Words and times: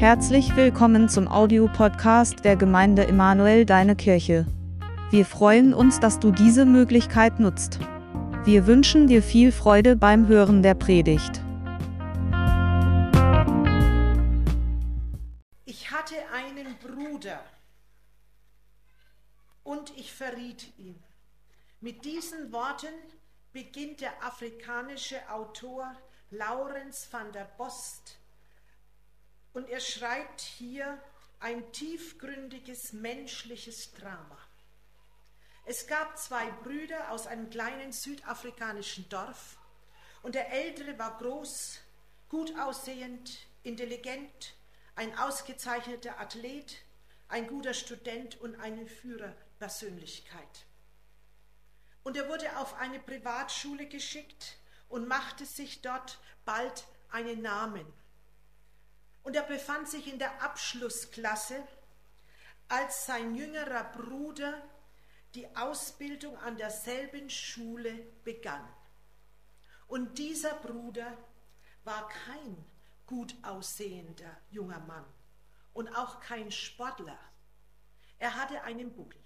Herzlich 0.00 0.56
willkommen 0.56 1.10
zum 1.10 1.28
Audiopodcast 1.28 2.42
der 2.42 2.56
Gemeinde 2.56 3.06
Emanuel 3.06 3.66
Deine 3.66 3.94
Kirche. 3.94 4.46
Wir 5.10 5.26
freuen 5.26 5.74
uns, 5.74 6.00
dass 6.00 6.18
du 6.18 6.30
diese 6.30 6.64
Möglichkeit 6.64 7.38
nutzt. 7.38 7.80
Wir 8.44 8.66
wünschen 8.66 9.08
dir 9.08 9.22
viel 9.22 9.52
Freude 9.52 9.96
beim 9.96 10.26
Hören 10.26 10.62
der 10.62 10.72
Predigt. 10.72 11.42
Ich 15.66 15.90
hatte 15.90 16.14
einen 16.32 16.78
Bruder 16.78 17.44
und 19.64 19.92
ich 19.98 20.14
verriet 20.14 20.72
ihn. 20.78 20.98
Mit 21.82 22.06
diesen 22.06 22.50
Worten 22.54 22.94
beginnt 23.52 24.00
der 24.00 24.12
afrikanische 24.24 25.18
Autor 25.30 25.94
Laurens 26.30 27.06
van 27.12 27.30
der 27.32 27.50
Bost 27.58 28.19
und 29.52 29.68
er 29.68 29.80
schreibt 29.80 30.40
hier 30.40 31.02
ein 31.40 31.72
tiefgründiges 31.72 32.92
menschliches 32.92 33.92
Drama. 33.92 34.38
Es 35.64 35.86
gab 35.86 36.18
zwei 36.18 36.50
Brüder 36.62 37.10
aus 37.10 37.26
einem 37.26 37.50
kleinen 37.50 37.92
südafrikanischen 37.92 39.08
Dorf 39.08 39.56
und 40.22 40.34
der 40.34 40.52
ältere 40.52 40.98
war 40.98 41.16
groß, 41.18 41.80
gut 42.28 42.58
aussehend, 42.58 43.46
intelligent, 43.62 44.54
ein 44.96 45.16
ausgezeichneter 45.18 46.18
Athlet, 46.20 46.76
ein 47.28 47.46
guter 47.46 47.74
Student 47.74 48.40
und 48.40 48.56
eine 48.60 48.86
Führerpersönlichkeit. 48.86 50.66
Und 52.02 52.16
er 52.16 52.28
wurde 52.28 52.56
auf 52.58 52.74
eine 52.74 52.98
Privatschule 52.98 53.86
geschickt 53.86 54.56
und 54.88 55.06
machte 55.06 55.46
sich 55.46 55.82
dort 55.82 56.18
bald 56.44 56.84
einen 57.10 57.42
Namen. 57.42 57.86
Und 59.22 59.36
er 59.36 59.42
befand 59.42 59.88
sich 59.88 60.06
in 60.06 60.18
der 60.18 60.42
Abschlussklasse, 60.42 61.62
als 62.68 63.06
sein 63.06 63.34
jüngerer 63.34 63.84
Bruder 63.84 64.62
die 65.34 65.54
Ausbildung 65.56 66.36
an 66.38 66.56
derselben 66.56 67.28
Schule 67.30 67.92
begann. 68.24 68.66
Und 69.86 70.18
dieser 70.18 70.54
Bruder 70.54 71.16
war 71.84 72.08
kein 72.08 72.64
gut 73.06 73.34
aussehender 73.42 74.36
junger 74.50 74.80
Mann 74.80 75.04
und 75.72 75.88
auch 75.96 76.20
kein 76.20 76.50
Sportler. 76.52 77.18
Er 78.18 78.36
hatte 78.36 78.62
einen 78.62 78.94
Buckel. 78.94 79.20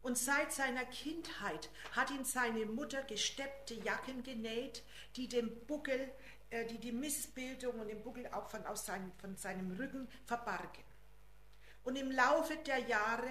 Und 0.00 0.18
seit 0.18 0.52
seiner 0.52 0.84
Kindheit 0.84 1.70
hat 1.92 2.10
ihn 2.10 2.24
seine 2.24 2.66
Mutter 2.66 3.02
gesteppte 3.02 3.74
Jacken 3.74 4.22
genäht, 4.22 4.82
die 5.16 5.28
dem 5.28 5.66
Buckel 5.66 6.12
die 6.50 6.78
die 6.78 6.92
Missbildung 6.92 7.80
und 7.80 7.88
den 7.88 8.02
Buckel 8.02 8.26
auch 8.28 8.48
von, 8.48 8.64
aus 8.66 8.86
seinem, 8.86 9.12
von 9.18 9.36
seinem 9.36 9.72
Rücken 9.72 10.08
verbargen. 10.26 10.84
Und 11.84 11.96
im 11.96 12.10
Laufe 12.10 12.56
der 12.56 12.78
Jahre 12.78 13.30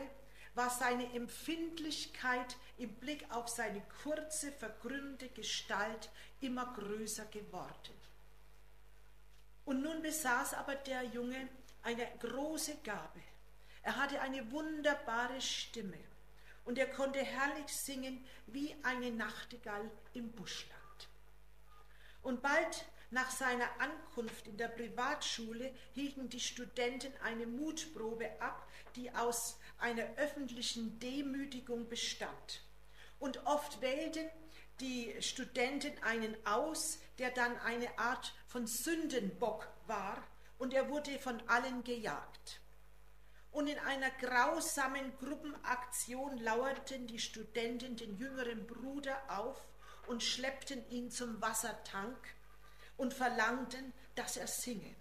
war 0.55 0.69
seine 0.69 1.11
Empfindlichkeit 1.13 2.55
im 2.77 2.93
Blick 2.95 3.25
auf 3.31 3.47
seine 3.47 3.81
kurze, 4.03 4.51
verkrümmte 4.51 5.29
Gestalt 5.29 6.09
immer 6.41 6.73
größer 6.73 7.25
geworden. 7.25 7.93
Und 9.65 9.81
nun 9.81 10.01
besaß 10.01 10.53
aber 10.55 10.75
der 10.75 11.03
Junge 11.03 11.47
eine 11.81 12.05
große 12.19 12.77
Gabe. 12.83 13.21
Er 13.81 13.97
hatte 13.97 14.21
eine 14.21 14.51
wunderbare 14.51 15.41
Stimme 15.41 15.97
und 16.65 16.77
er 16.77 16.87
konnte 16.87 17.19
herrlich 17.19 17.67
singen 17.67 18.25
wie 18.47 18.75
eine 18.83 19.11
Nachtigall 19.11 19.89
im 20.13 20.31
Buschland. 20.31 20.73
Und 22.21 22.41
bald 22.41 22.85
nach 23.13 23.29
seiner 23.29 23.69
Ankunft 23.79 24.47
in 24.47 24.57
der 24.57 24.69
Privatschule 24.69 25.71
hielten 25.93 26.29
die 26.29 26.39
Studenten 26.39 27.13
eine 27.23 27.45
Mutprobe 27.45 28.29
ab, 28.41 28.67
die 28.95 29.13
aus 29.13 29.59
einer 29.77 30.03
öffentlichen 30.17 30.99
Demütigung 30.99 31.87
bestand. 31.87 32.63
Und 33.19 33.45
oft 33.45 33.81
wählten 33.81 34.27
die 34.79 35.15
Studenten 35.21 35.91
einen 36.03 36.35
aus, 36.45 36.99
der 37.19 37.29
dann 37.29 37.57
eine 37.59 37.99
Art 37.99 38.33
von 38.47 38.65
Sündenbock 38.65 39.67
war, 39.85 40.23
und 40.57 40.73
er 40.73 40.89
wurde 40.89 41.19
von 41.19 41.41
allen 41.47 41.83
gejagt. 41.83 42.61
Und 43.51 43.67
in 43.67 43.77
einer 43.79 44.09
grausamen 44.09 45.15
Gruppenaktion 45.17 46.37
lauerten 46.37 47.05
die 47.05 47.19
Studenten 47.19 47.95
den 47.95 48.17
jüngeren 48.17 48.65
Bruder 48.65 49.17
auf 49.27 49.57
und 50.07 50.23
schleppten 50.23 50.89
ihn 50.89 51.11
zum 51.11 51.41
Wassertank, 51.41 52.17
und 53.03 53.13
verlangten, 53.13 53.93
dass 54.15 54.37
er 54.37 54.47
singe. 54.47 54.95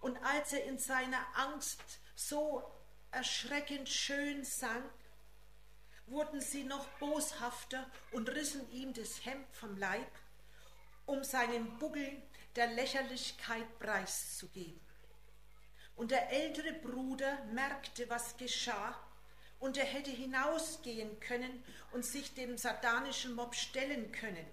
Und 0.00 0.16
als 0.24 0.52
er 0.52 0.64
in 0.64 0.78
seiner 0.78 1.26
Angst 1.34 1.82
so 2.14 2.62
erschreckend 3.10 3.88
schön 3.88 4.44
sang, 4.44 4.82
wurden 6.06 6.40
sie 6.40 6.62
noch 6.62 6.86
boshafter 7.00 7.90
und 8.12 8.28
rissen 8.28 8.70
ihm 8.72 8.92
das 8.94 9.24
Hemd 9.24 9.46
vom 9.52 9.76
Leib, 9.78 10.10
um 11.06 11.24
seinen 11.24 11.76
Buckel 11.78 12.22
der 12.54 12.68
Lächerlichkeit 12.68 13.78
preiszugeben. 13.80 14.80
Und 15.96 16.12
der 16.12 16.30
ältere 16.30 16.72
Bruder 16.72 17.44
merkte, 17.52 18.08
was 18.08 18.36
geschah, 18.36 18.96
und 19.58 19.76
er 19.76 19.84
hätte 19.84 20.10
hinausgehen 20.10 21.18
können 21.20 21.64
und 21.92 22.04
sich 22.04 22.32
dem 22.32 22.56
satanischen 22.56 23.34
Mob 23.34 23.54
stellen 23.54 24.10
können. 24.12 24.46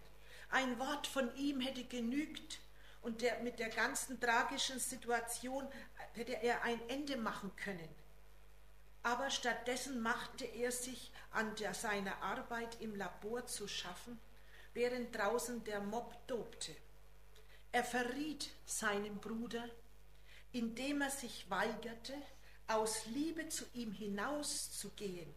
Ein 0.50 0.80
Wort 0.80 1.08
von 1.08 1.36
ihm 1.36 1.60
hätte 1.60 1.84
genügt 1.84 2.60
und 3.02 3.22
der, 3.22 3.40
mit 3.40 3.60
der 3.60 3.70
ganzen 3.70 4.20
tragischen 4.20 4.80
Situation 4.80 5.68
hätte 6.14 6.42
er 6.42 6.64
ein 6.64 6.80
Ende 6.90 7.18
machen 7.18 7.56
können. 7.56 7.90
Aber 9.04 9.30
stattdessen 9.30 10.02
machte 10.02 10.46
er 10.46 10.72
sich 10.72 11.12
an 11.32 11.56
der, 11.56 11.74
seiner 11.74 12.22
Arbeit 12.22 12.82
im 12.82 12.96
Labor 12.96 13.46
zu 13.46 13.68
schaffen, 13.68 14.20
während 14.74 15.16
draußen 15.16 15.64
der 15.64 15.80
Mob 15.82 16.16
tobte. 16.28 16.76
Er 17.72 17.84
verriet 17.84 18.50
seinen 18.66 19.20
Bruder, 19.20 19.70
indem 20.52 21.02
er 21.02 21.12
sich 21.12 21.50
weigerte, 21.50 22.14
aus 22.68 23.06
Liebe 23.06 23.48
zu 23.50 23.66
ihm 23.74 23.92
hinauszugehen, 23.94 25.34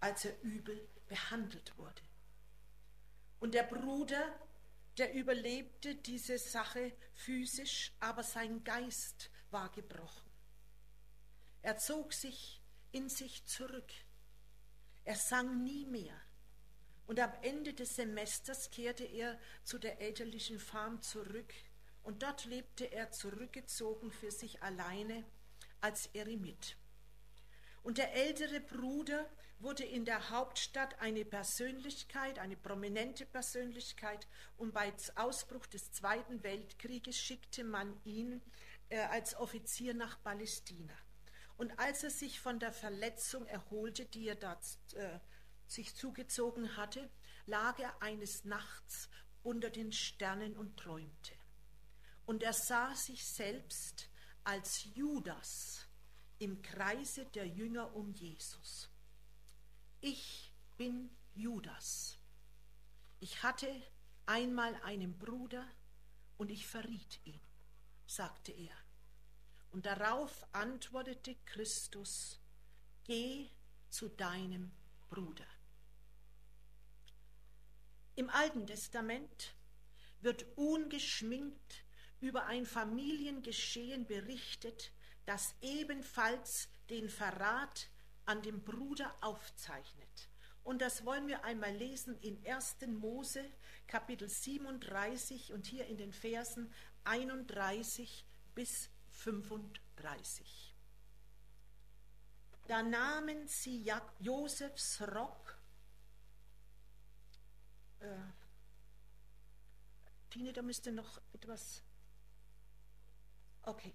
als 0.00 0.24
er 0.24 0.32
übel 0.42 0.80
behandelt 1.08 1.72
wurde. 1.76 2.07
Und 3.40 3.54
der 3.54 3.62
Bruder, 3.62 4.34
der 4.96 5.14
überlebte 5.14 5.94
diese 5.94 6.38
Sache 6.38 6.92
physisch, 7.14 7.92
aber 8.00 8.22
sein 8.22 8.64
Geist 8.64 9.30
war 9.50 9.70
gebrochen. 9.70 10.28
Er 11.62 11.78
zog 11.78 12.12
sich 12.12 12.60
in 12.92 13.08
sich 13.08 13.44
zurück. 13.44 13.92
Er 15.04 15.16
sang 15.16 15.62
nie 15.62 15.86
mehr. 15.86 16.14
Und 17.06 17.20
am 17.20 17.32
Ende 17.42 17.72
des 17.72 17.96
Semesters 17.96 18.70
kehrte 18.70 19.04
er 19.04 19.38
zu 19.64 19.78
der 19.78 20.00
elterlichen 20.00 20.58
Farm 20.58 21.00
zurück 21.00 21.54
und 22.02 22.22
dort 22.22 22.44
lebte 22.44 22.84
er 22.92 23.10
zurückgezogen 23.10 24.10
für 24.10 24.30
sich 24.30 24.62
alleine 24.62 25.24
als 25.80 26.06
Eremit. 26.12 26.76
Und 27.82 27.98
der 27.98 28.12
ältere 28.14 28.60
Bruder 28.60 29.28
wurde 29.60 29.84
in 29.84 30.04
der 30.04 30.30
Hauptstadt 30.30 31.00
eine 31.00 31.24
Persönlichkeit, 31.24 32.38
eine 32.38 32.56
prominente 32.56 33.26
Persönlichkeit 33.26 34.26
und 34.56 34.72
bei 34.72 34.92
Ausbruch 35.16 35.66
des 35.66 35.92
Zweiten 35.92 36.42
Weltkrieges 36.42 37.18
schickte 37.18 37.64
man 37.64 38.00
ihn 38.04 38.40
äh, 38.88 38.98
als 38.98 39.34
Offizier 39.34 39.94
nach 39.94 40.22
Palästina. 40.22 40.94
Und 41.56 41.76
als 41.78 42.04
er 42.04 42.10
sich 42.10 42.40
von 42.40 42.60
der 42.60 42.72
Verletzung 42.72 43.46
erholte, 43.46 44.04
die 44.06 44.28
er 44.28 44.36
da 44.36 44.60
äh, 44.94 45.18
sich 45.66 45.94
zugezogen 45.94 46.76
hatte, 46.76 47.10
lag 47.46 47.78
er 47.80 48.00
eines 48.00 48.44
Nachts 48.44 49.08
unter 49.42 49.70
den 49.70 49.92
Sternen 49.92 50.56
und 50.56 50.76
träumte. 50.76 51.34
Und 52.26 52.42
er 52.42 52.52
sah 52.52 52.94
sich 52.94 53.26
selbst 53.26 54.08
als 54.44 54.84
Judas 54.94 55.86
im 56.38 56.62
Kreise 56.62 57.24
der 57.26 57.46
Jünger 57.46 57.94
um 57.96 58.12
Jesus 58.12 58.87
ich 60.00 60.52
bin 60.76 61.10
Judas. 61.34 62.18
Ich 63.20 63.42
hatte 63.42 63.68
einmal 64.26 64.74
einen 64.82 65.18
Bruder 65.18 65.66
und 66.36 66.50
ich 66.50 66.66
verriet 66.66 67.20
ihn, 67.24 67.40
sagte 68.06 68.52
er. 68.52 68.76
Und 69.70 69.86
darauf 69.86 70.46
antwortete 70.52 71.34
Christus, 71.44 72.40
geh 73.04 73.48
zu 73.90 74.08
deinem 74.08 74.70
Bruder. 75.08 75.46
Im 78.14 78.30
Alten 78.30 78.66
Testament 78.66 79.54
wird 80.20 80.46
ungeschminkt 80.56 81.84
über 82.20 82.46
ein 82.46 82.66
Familiengeschehen 82.66 84.06
berichtet, 84.06 84.92
das 85.26 85.54
ebenfalls 85.60 86.68
den 86.90 87.08
Verrat 87.08 87.88
an 88.28 88.42
dem 88.42 88.62
Bruder 88.62 89.14
aufzeichnet. 89.22 90.28
Und 90.62 90.82
das 90.82 91.06
wollen 91.06 91.28
wir 91.28 91.44
einmal 91.44 91.74
lesen 91.74 92.18
in 92.20 92.38
1. 92.46 92.76
Mose 92.88 93.42
Kapitel 93.86 94.28
37 94.28 95.54
und 95.54 95.66
hier 95.66 95.86
in 95.86 95.96
den 95.96 96.12
Versen 96.12 96.70
31 97.04 98.26
bis 98.54 98.90
35. 99.12 100.74
Da 102.66 102.82
nahmen 102.82 103.48
sie 103.48 103.90
Josefs 104.18 105.00
Rock. 105.00 105.58
Äh, 108.00 108.18
Tine, 110.28 110.52
da 110.52 110.60
müsste 110.60 110.92
noch 110.92 111.18
etwas. 111.32 111.82
Okay. 113.62 113.94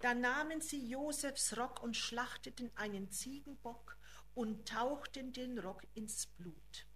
Da 0.00 0.14
nahmen 0.14 0.62
sie 0.62 0.88
Josefs 0.88 1.58
Rock 1.58 1.82
und 1.82 1.94
schlachteten 1.94 2.70
einen 2.74 3.10
Ziegenbock 3.10 3.98
und 4.34 4.66
tauchten 4.66 5.32
den 5.34 5.58
Rock 5.58 5.82
ins 5.94 6.26
Blut 6.26 6.86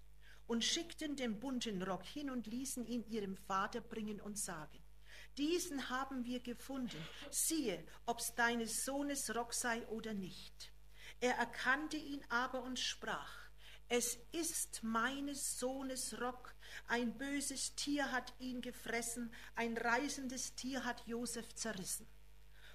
und 0.47 0.65
schickten 0.65 1.15
den 1.15 1.39
bunten 1.39 1.83
Rock 1.83 2.05
hin 2.05 2.31
und 2.31 2.47
ließen 2.47 2.87
ihn 2.87 3.05
ihrem 3.09 3.37
Vater 3.37 3.83
bringen 3.83 4.23
und 4.23 4.39
sagen, 4.39 4.83
diesen 5.37 5.91
haben 5.91 6.25
wir 6.25 6.41
gefunden, 6.41 6.97
siehe, 7.31 7.85
ob's 8.07 8.35
deines 8.37 8.85
Sohnes 8.85 9.35
Rock 9.35 9.53
sei 9.53 9.87
oder 9.89 10.15
nicht. 10.15 10.73
Er 11.21 11.35
erkannte 11.35 11.99
ihn 11.99 12.25
aber 12.31 12.63
und 12.63 12.79
sprach, 12.79 13.45
es 13.89 14.17
ist 14.33 14.83
meines 14.83 15.59
Sohnes 15.59 16.19
Rock, 16.21 16.55
ein 16.87 17.19
böses 17.19 17.75
Tier 17.75 18.11
hat 18.13 18.33
ihn 18.39 18.63
gefressen, 18.63 19.31
ein 19.57 19.77
reißendes 19.77 20.55
Tier 20.55 20.85
hat 20.85 21.07
Josef 21.07 21.55
zerrissen. 21.55 22.07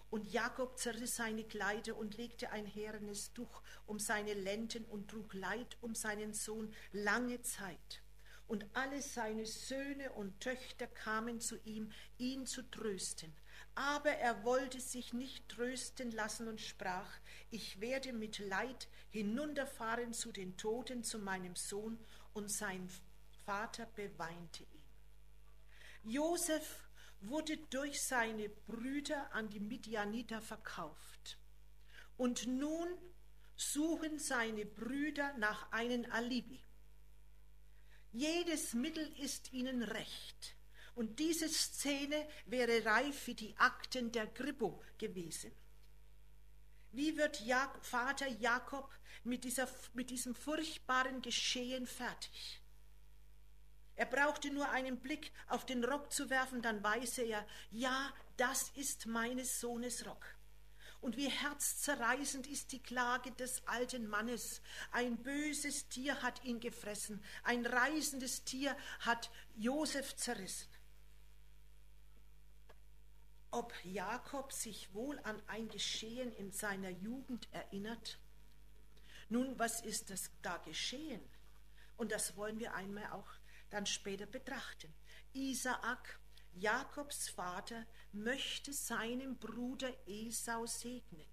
Und 0.09 0.31
Jakob 0.31 0.77
zerriss 0.79 1.15
seine 1.17 1.43
Kleider 1.43 1.95
und 1.95 2.17
legte 2.17 2.51
ein 2.51 2.65
herrenes 2.65 3.31
Tuch 3.33 3.61
um 3.85 3.99
seine 3.99 4.33
Lenden 4.33 4.85
und 4.85 5.09
trug 5.09 5.33
Leid 5.33 5.77
um 5.81 5.93
seinen 5.93 6.33
Sohn 6.33 6.73
lange 6.91 7.41
Zeit. 7.41 8.01
Und 8.47 8.65
alle 8.73 9.03
seine 9.03 9.45
Söhne 9.45 10.11
und 10.13 10.39
Töchter 10.39 10.87
kamen 10.87 11.39
zu 11.39 11.57
ihm, 11.65 11.91
ihn 12.17 12.47
zu 12.47 12.63
trösten. 12.63 13.31
Aber 13.75 14.09
er 14.09 14.43
wollte 14.43 14.79
sich 14.79 15.13
nicht 15.13 15.47
trösten 15.49 16.11
lassen 16.11 16.47
und 16.47 16.59
sprach, 16.59 17.11
ich 17.51 17.79
werde 17.79 18.11
mit 18.11 18.39
Leid 18.39 18.87
hinunterfahren 19.11 20.13
zu 20.13 20.31
den 20.31 20.57
Toten, 20.57 21.03
zu 21.03 21.19
meinem 21.19 21.55
Sohn. 21.55 21.99
Und 22.33 22.49
sein 22.49 22.89
Vater 23.45 23.85
beweinte 23.95 24.63
ihn. 24.63 24.83
Josef 26.03 26.88
wurde 27.21 27.57
durch 27.57 28.01
seine 28.01 28.49
Brüder 28.49 29.33
an 29.33 29.49
die 29.49 29.59
Midianiter 29.59 30.41
verkauft. 30.41 31.37
Und 32.17 32.47
nun 32.47 32.87
suchen 33.55 34.19
seine 34.19 34.65
Brüder 34.65 35.33
nach 35.37 35.71
einem 35.71 36.09
Alibi. 36.11 36.61
Jedes 38.11 38.73
Mittel 38.73 39.07
ist 39.19 39.53
ihnen 39.53 39.83
recht. 39.83 40.55
Und 40.95 41.19
diese 41.19 41.47
Szene 41.47 42.27
wäre 42.45 42.83
reif 42.85 43.17
für 43.17 43.35
die 43.35 43.55
Akten 43.57 44.11
der 44.11 44.27
Grippo 44.27 44.83
gewesen. 44.97 45.51
Wie 46.91 47.15
wird 47.17 47.41
Jak 47.41 47.85
Vater 47.85 48.27
Jakob 48.27 48.89
mit, 49.23 49.43
dieser, 49.43 49.67
mit 49.93 50.09
diesem 50.09 50.33
furchtbaren 50.33 51.21
Geschehen 51.21 51.85
fertig? 51.85 52.61
Er 53.99 54.05
brauchte 54.05 54.49
nur 54.49 54.69
einen 54.69 54.97
Blick 55.01 55.33
auf 55.49 55.65
den 55.65 55.83
Rock 55.83 56.13
zu 56.13 56.29
werfen, 56.29 56.61
dann 56.61 56.81
weiß 56.81 57.17
er, 57.17 57.45
ja, 57.69 58.13
das 58.37 58.69
ist 58.69 59.07
meines 59.07 59.59
Sohnes 59.59 60.05
Rock. 60.05 60.25
Und 61.01 61.17
wie 61.17 61.27
herzzerreißend 61.27 62.47
ist 62.47 62.71
die 62.71 62.81
Klage 62.81 63.33
des 63.33 63.67
alten 63.67 64.07
Mannes. 64.07 64.61
Ein 64.93 65.17
böses 65.17 65.89
Tier 65.89 66.21
hat 66.21 66.45
ihn 66.45 66.61
gefressen, 66.61 67.21
ein 67.43 67.65
reißendes 67.65 68.45
Tier 68.45 68.73
hat 69.01 69.29
Josef 69.57 70.15
zerrissen. 70.15 70.69
Ob 73.51 73.73
Jakob 73.83 74.53
sich 74.53 74.93
wohl 74.93 75.19
an 75.23 75.41
ein 75.47 75.67
Geschehen 75.67 76.31
in 76.31 76.53
seiner 76.53 76.89
Jugend 76.89 77.49
erinnert? 77.51 78.17
Nun, 79.27 79.59
was 79.59 79.81
ist 79.81 80.09
das 80.09 80.31
da 80.41 80.55
geschehen? 80.59 81.21
Und 81.97 82.13
das 82.13 82.37
wollen 82.37 82.59
wir 82.59 82.75
einmal 82.75 83.11
auch 83.11 83.27
dann 83.69 83.85
später 83.85 84.25
betrachten. 84.25 84.93
Isaak, 85.33 86.19
Jakobs 86.53 87.29
Vater, 87.29 87.85
möchte 88.11 88.73
seinen 88.73 89.37
Bruder 89.37 89.91
Esau 90.07 90.65
segnen. 90.65 91.25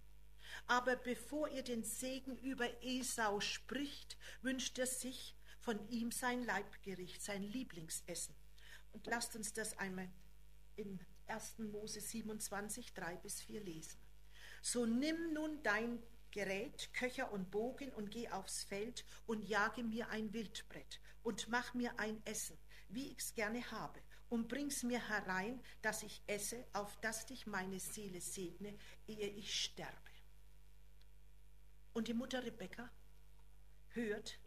Aber 0.66 0.96
bevor 0.96 1.48
er 1.48 1.62
den 1.62 1.84
Segen 1.84 2.36
über 2.38 2.68
Esau 2.82 3.40
spricht, 3.40 4.16
wünscht 4.42 4.78
er 4.78 4.86
sich 4.86 5.34
von 5.60 5.88
ihm 5.88 6.12
sein 6.12 6.44
Leibgericht, 6.44 7.22
sein 7.22 7.42
Lieblingsessen. 7.42 8.34
Und 8.92 9.06
lasst 9.06 9.36
uns 9.36 9.52
das 9.52 9.76
einmal 9.78 10.08
in 10.76 11.00
1. 11.26 11.58
Mose 11.58 12.00
27, 12.00 12.94
3 12.94 13.16
bis 13.16 13.40
4 13.42 13.60
lesen. 13.60 13.98
So 14.62 14.86
nimm 14.86 15.32
nun 15.32 15.62
dein 15.62 16.02
Gerät, 16.30 16.92
Köcher 16.92 17.32
und 17.32 17.50
Bogen 17.50 17.92
und 17.92 18.10
geh 18.10 18.28
aufs 18.28 18.62
Feld 18.64 19.04
und 19.26 19.42
jage 19.42 19.82
mir 19.82 20.08
ein 20.10 20.32
Wildbrett 20.32 21.00
und 21.26 21.49
mach 21.49 21.75
mir 21.75 21.99
ein 21.99 22.25
Essen, 22.25 22.56
wie 22.88 23.11
ich's 23.11 23.34
gerne 23.34 23.69
habe, 23.73 24.00
und 24.28 24.46
bring's 24.46 24.84
mir 24.84 25.08
herein, 25.08 25.61
dass 25.82 26.05
ich 26.05 26.23
esse, 26.28 26.64
auf 26.73 27.00
dass 27.00 27.26
dich 27.26 27.49
meine 27.49 27.81
Seele 27.81 28.20
segne, 28.20 28.78
ehe 29.08 29.26
ich 29.31 29.64
sterbe. 29.64 30.12
Und 31.94 32.06
die 32.06 32.14
Mutter 32.14 32.44
Rebekka 32.44 32.88
hört, 33.88 34.38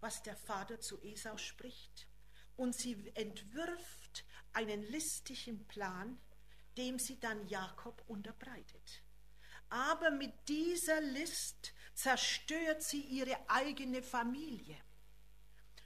was 0.00 0.24
der 0.24 0.36
Vater 0.36 0.80
zu 0.80 1.00
Esau 1.04 1.36
spricht, 1.36 2.08
und 2.56 2.74
sie 2.74 3.12
entwirft 3.14 4.24
einen 4.54 4.82
listigen 4.82 5.64
Plan, 5.68 6.18
dem 6.76 6.98
sie 6.98 7.20
dann 7.20 7.46
Jakob 7.46 8.02
unterbreitet. 8.08 9.02
Aber 9.68 10.10
mit 10.10 10.32
dieser 10.48 11.00
List 11.00 11.72
zerstört 11.94 12.82
sie 12.82 13.02
ihre 13.02 13.38
eigene 13.48 14.02
Familie. 14.02 14.76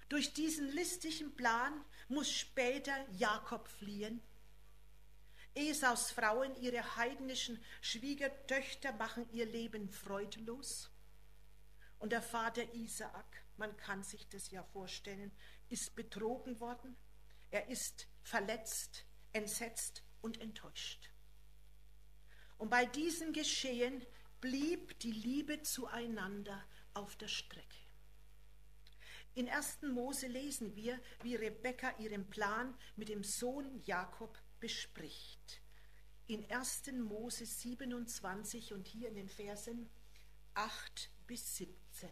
Durch 0.09 0.33
diesen 0.33 0.69
listigen 0.73 1.35
Plan 1.37 1.85
muss 2.09 2.31
später 2.31 2.95
Jakob 3.13 3.69
fliehen. 3.69 4.23
Esaus 5.55 6.11
Frauen, 6.11 6.55
ihre 6.57 6.97
heidnischen 6.97 7.63
Schwiegertöchter, 7.81 8.93
machen 8.93 9.29
ihr 9.33 9.45
Leben 9.45 9.91
freudlos. 9.91 10.91
Und 11.99 12.13
der 12.13 12.23
Vater 12.23 12.75
Isaak, 12.75 13.43
man 13.57 13.77
kann 13.77 14.03
sich 14.03 14.29
das 14.29 14.51
ja 14.51 14.63
vorstellen, 14.63 15.33
ist 15.69 15.95
betrogen 15.95 16.61
worden. 16.61 16.97
Er 17.51 17.69
ist 17.69 18.07
verletzt, 18.23 19.05
entsetzt 19.33 20.03
und 20.23 20.41
enttäuscht. 20.41 21.11
Und 22.57 22.71
bei 22.71 22.87
diesem 22.87 23.33
Geschehen 23.33 24.07
blieb 24.41 24.99
die 25.01 25.13
Liebe 25.13 25.63
zueinander 25.63 26.65
auf 26.95 27.17
der 27.17 27.29
Strecke. 27.29 27.88
In 29.39 29.49
1. 29.49 29.83
Mose 29.83 30.27
lesen 30.27 30.75
wir, 30.75 30.99
wie 31.23 31.37
Rebekka 31.37 31.97
ihren 32.01 32.29
Plan 32.29 32.77
mit 32.97 33.09
dem 33.09 33.23
Sohn 33.23 33.81
Jakob 33.85 34.37
bespricht. 34.59 35.63
In 36.27 36.51
1. 36.51 36.91
Mose 36.95 37.47
27 37.47 38.73
und 38.73 38.89
hier 38.89 39.11
in 39.11 39.15
den 39.15 39.29
Versen 39.29 39.89
8 40.55 41.13
bis 41.29 41.55
17. 41.55 42.11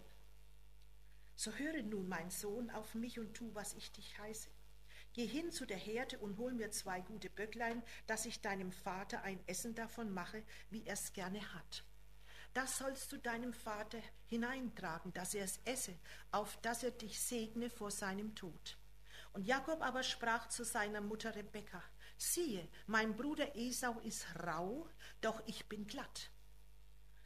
So 1.35 1.51
höre 1.51 1.83
nun, 1.83 2.07
mein 2.07 2.31
Sohn, 2.31 2.71
auf 2.71 2.95
mich 2.95 3.19
und 3.19 3.35
tu, 3.35 3.53
was 3.57 3.75
ich 3.75 3.91
dich 3.91 4.17
heiße. 4.21 4.49
Geh 5.13 5.27
hin 5.27 5.51
zu 5.51 5.67
der 5.67 5.79
Herde 5.79 6.21
und 6.21 6.39
hol 6.39 6.53
mir 6.53 6.71
zwei 6.71 7.01
gute 7.01 7.29
Böcklein, 7.29 7.83
dass 8.07 8.27
ich 8.27 8.41
deinem 8.41 8.71
Vater 8.71 9.23
ein 9.23 9.41
Essen 9.49 9.75
davon 9.75 10.15
mache, 10.15 10.45
wie 10.71 10.87
er's 10.87 11.13
gerne 11.13 11.55
hat 11.55 11.85
das 12.57 12.79
sollst 12.79 13.13
du 13.13 13.19
deinem 13.19 13.53
Vater 13.53 13.99
hineintragen, 14.29 15.13
dass 15.13 15.35
er 15.35 15.45
es 15.45 15.61
esse, 15.67 15.95
auf 16.31 16.57
dass 16.63 16.83
er 16.83 16.91
dich 16.91 17.21
segne 17.21 17.69
vor 17.69 17.91
seinem 17.91 18.35
Tod. 18.35 18.79
Und 19.35 19.47
Jakob 19.47 19.83
aber 19.83 20.03
sprach 20.03 20.49
zu 20.49 20.65
seiner 20.65 21.03
Mutter 21.03 21.35
Rebekka, 21.35 21.83
siehe, 22.17 22.67
mein 22.87 23.15
Bruder 23.15 23.55
Esau 23.57 24.01
ist 24.01 24.27
rau, 24.43 24.89
doch 25.21 25.43
ich 25.45 25.67
bin 25.67 25.87
glatt. 25.87 26.31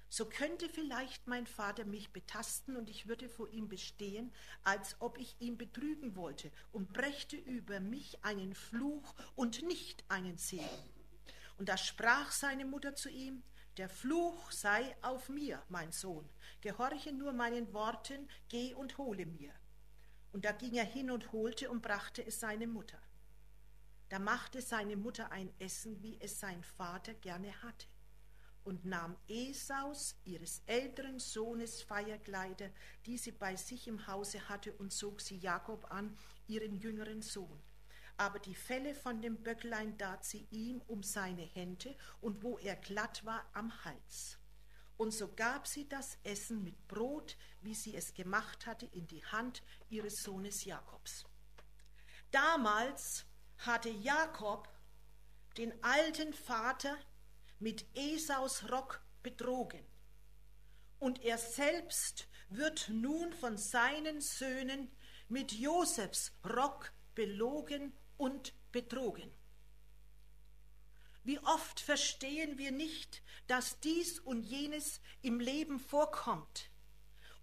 So 0.08 0.28
könnte 0.28 0.68
vielleicht 0.68 1.28
mein 1.28 1.46
Vater 1.46 1.84
mich 1.84 2.12
betasten 2.12 2.74
und 2.74 2.90
ich 2.90 3.06
würde 3.06 3.28
vor 3.28 3.48
ihm 3.50 3.68
bestehen, 3.68 4.32
als 4.64 4.96
ob 4.98 5.16
ich 5.16 5.36
ihn 5.38 5.56
betrügen 5.56 6.16
wollte 6.16 6.50
und 6.72 6.92
brächte 6.92 7.36
über 7.36 7.78
mich 7.78 8.24
einen 8.24 8.56
Fluch 8.56 9.14
und 9.36 9.62
nicht 9.62 10.02
einen 10.08 10.38
Segen. 10.38 10.64
Und 11.56 11.68
da 11.68 11.76
sprach 11.76 12.32
seine 12.32 12.64
Mutter 12.64 12.96
zu 12.96 13.08
ihm, 13.08 13.44
der 13.80 13.88
Fluch 13.88 14.52
sei 14.52 14.94
auf 15.00 15.30
mir, 15.30 15.62
mein 15.70 15.90
Sohn. 15.90 16.28
Gehorche 16.60 17.14
nur 17.14 17.32
meinen 17.32 17.72
Worten, 17.72 18.28
geh 18.50 18.74
und 18.74 18.98
hole 18.98 19.24
mir. 19.24 19.54
Und 20.32 20.44
da 20.44 20.52
ging 20.52 20.74
er 20.74 20.84
hin 20.84 21.10
und 21.10 21.32
holte 21.32 21.70
und 21.70 21.80
brachte 21.80 22.22
es 22.22 22.40
seine 22.40 22.66
Mutter. 22.66 23.00
Da 24.10 24.18
machte 24.18 24.60
seine 24.60 24.98
Mutter 24.98 25.32
ein 25.32 25.50
Essen, 25.58 26.02
wie 26.02 26.20
es 26.20 26.38
sein 26.38 26.62
Vater 26.62 27.14
gerne 27.14 27.62
hatte, 27.62 27.86
und 28.64 28.84
nahm 28.84 29.16
Esaus, 29.28 30.14
ihres 30.26 30.60
älteren 30.66 31.18
Sohnes, 31.18 31.80
Feierkleider, 31.80 32.68
die 33.06 33.16
sie 33.16 33.32
bei 33.32 33.56
sich 33.56 33.88
im 33.88 34.06
Hause 34.06 34.46
hatte, 34.50 34.74
und 34.74 34.92
zog 34.92 35.22
sie 35.22 35.38
Jakob 35.38 35.90
an, 35.90 36.18
ihren 36.48 36.76
jüngeren 36.76 37.22
Sohn. 37.22 37.58
Aber 38.20 38.38
die 38.38 38.54
Felle 38.54 38.94
von 38.94 39.22
dem 39.22 39.42
Böcklein 39.42 39.96
dat 39.96 40.26
sie 40.26 40.46
ihm 40.50 40.82
um 40.88 41.02
seine 41.02 41.40
Hände 41.40 41.96
und 42.20 42.42
wo 42.42 42.58
er 42.58 42.76
glatt 42.76 43.24
war 43.24 43.48
am 43.54 43.82
Hals. 43.82 44.36
Und 44.98 45.12
so 45.12 45.32
gab 45.32 45.66
sie 45.66 45.88
das 45.88 46.18
Essen 46.22 46.62
mit 46.62 46.86
Brot, 46.86 47.38
wie 47.62 47.74
sie 47.74 47.96
es 47.96 48.12
gemacht 48.12 48.66
hatte, 48.66 48.84
in 48.92 49.06
die 49.06 49.24
Hand 49.24 49.62
ihres 49.88 50.22
Sohnes 50.22 50.66
Jakobs. 50.66 51.24
Damals 52.30 53.24
hatte 53.56 53.88
Jakob 53.88 54.68
den 55.56 55.72
alten 55.82 56.34
Vater 56.34 56.98
mit 57.58 57.86
Esaus 57.94 58.70
Rock 58.70 59.00
betrogen. 59.22 59.86
Und 60.98 61.24
er 61.24 61.38
selbst 61.38 62.28
wird 62.50 62.90
nun 62.90 63.32
von 63.32 63.56
seinen 63.56 64.20
Söhnen 64.20 64.90
mit 65.30 65.52
Josefs 65.52 66.32
Rock 66.44 66.92
belogen 67.14 67.94
und 68.20 68.52
betrogen. 68.70 69.32
Wie 71.24 71.38
oft 71.38 71.80
verstehen 71.80 72.58
wir 72.58 72.70
nicht, 72.70 73.22
dass 73.46 73.80
dies 73.80 74.20
und 74.20 74.42
jenes 74.42 75.00
im 75.22 75.40
Leben 75.40 75.80
vorkommt. 75.80 76.70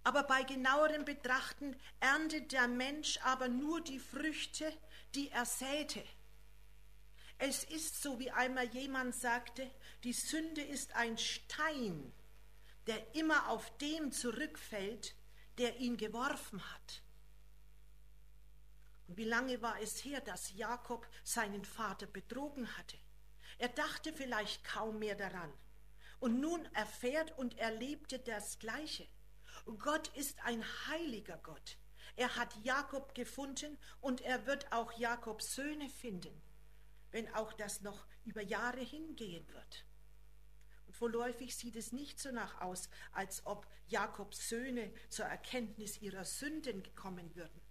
Aber 0.04 0.24
bei 0.24 0.44
genauerem 0.44 1.04
Betrachten 1.04 1.76
erntet 2.00 2.52
der 2.52 2.68
Mensch 2.68 3.20
aber 3.24 3.48
nur 3.48 3.82
die 3.82 4.00
Früchte, 4.00 4.72
die 5.16 5.30
er 5.30 5.46
säte. 5.46 6.04
Es 7.40 7.64
ist 7.64 8.02
so, 8.02 8.20
wie 8.20 8.32
einmal 8.32 8.68
jemand 8.68 9.16
sagte, 9.16 9.70
die 10.04 10.14
Sünde 10.14 10.62
ist 10.62 10.96
ein 10.96 11.18
Stein, 11.18 12.14
der 12.86 13.16
immer 13.16 13.50
auf 13.50 13.76
dem 13.78 14.12
zurückfällt, 14.12 15.16
der 15.58 15.78
ihn 15.78 15.98
geworfen 15.98 16.62
hat. 16.74 17.02
Wie 19.08 19.24
lange 19.24 19.62
war 19.62 19.80
es 19.82 20.04
her, 20.04 20.20
dass 20.20 20.54
Jakob 20.54 21.08
seinen 21.24 21.64
Vater 21.64 22.08
betrogen 22.08 22.78
hatte? 22.78 22.98
Er 23.58 23.70
dachte 23.70 24.12
vielleicht 24.14 24.64
kaum 24.66 25.00
mehr 25.00 25.16
daran. 25.16 25.52
Und 26.20 26.40
nun 26.40 26.66
erfährt 26.74 27.38
und 27.38 27.58
erlebte 27.58 28.20
das 28.20 28.60
Gleiche. 28.60 29.08
Gott 29.80 30.10
ist 30.16 30.44
ein 30.44 30.64
heiliger 30.88 31.38
Gott. 31.38 31.78
Er 32.16 32.36
hat 32.36 32.54
Jakob 32.64 33.14
gefunden 33.16 33.78
und 34.02 34.22
er 34.22 34.46
wird 34.46 34.72
auch 34.72 34.92
Jakobs 34.94 35.56
Söhne 35.56 35.90
finden, 35.90 36.42
wenn 37.12 37.34
auch 37.34 37.54
das 37.54 37.82
noch 37.82 38.08
über 38.26 38.42
Jahre 38.42 38.82
hingehen 38.82 39.48
wird. 39.50 39.86
Und 40.88 40.96
vorläufig 40.96 41.56
sieht 41.56 41.76
es 41.76 41.92
nicht 41.92 42.20
so 42.20 42.32
nach 42.32 42.62
aus, 42.62 42.90
als 43.12 43.46
ob 43.46 43.68
Jakobs 43.88 44.50
Söhne 44.50 44.92
zur 45.10 45.26
Erkenntnis 45.26 46.02
ihrer 46.02 46.26
Sünden 46.26 46.82
gekommen 46.82 47.36
würden. 47.36 47.62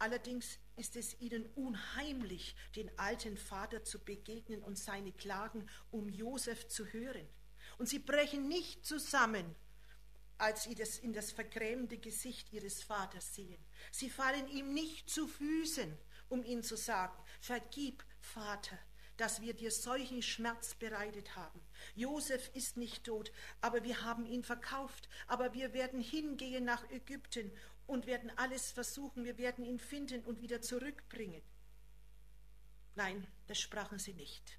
Allerdings 0.00 0.58
ist 0.76 0.96
es 0.96 1.20
ihnen 1.20 1.44
unheimlich, 1.56 2.56
den 2.74 2.90
alten 2.98 3.36
Vater 3.36 3.84
zu 3.84 4.02
begegnen 4.02 4.62
und 4.62 4.78
seine 4.78 5.12
Klagen 5.12 5.68
um 5.90 6.08
Josef 6.08 6.66
zu 6.68 6.86
hören. 6.86 7.28
Und 7.76 7.86
sie 7.86 7.98
brechen 7.98 8.48
nicht 8.48 8.86
zusammen, 8.86 9.54
als 10.38 10.62
sie 10.62 10.74
das 10.74 10.98
in 10.98 11.12
das 11.12 11.32
vergrämte 11.32 11.98
Gesicht 11.98 12.50
ihres 12.50 12.82
Vaters 12.82 13.34
sehen. 13.34 13.62
Sie 13.92 14.08
fallen 14.08 14.48
ihm 14.48 14.72
nicht 14.72 15.10
zu 15.10 15.28
Füßen, 15.28 15.94
um 16.30 16.44
ihn 16.44 16.62
zu 16.62 16.78
sagen, 16.78 17.22
vergib, 17.38 18.02
Vater, 18.20 18.78
dass 19.18 19.42
wir 19.42 19.52
dir 19.52 19.70
solchen 19.70 20.22
Schmerz 20.22 20.74
bereitet 20.76 21.36
haben. 21.36 21.60
Josef 21.94 22.50
ist 22.54 22.78
nicht 22.78 23.04
tot, 23.04 23.32
aber 23.60 23.84
wir 23.84 24.02
haben 24.02 24.24
ihn 24.24 24.44
verkauft, 24.44 25.10
aber 25.26 25.52
wir 25.52 25.74
werden 25.74 26.00
hingehen 26.00 26.64
nach 26.64 26.90
Ägypten 26.90 27.52
und 27.90 28.06
werden 28.06 28.30
alles 28.38 28.70
versuchen, 28.70 29.24
wir 29.24 29.36
werden 29.36 29.64
ihn 29.64 29.80
finden 29.80 30.24
und 30.24 30.40
wieder 30.40 30.62
zurückbringen. 30.62 31.42
Nein, 32.94 33.26
das 33.48 33.60
sprachen 33.60 33.98
sie 33.98 34.14
nicht. 34.14 34.58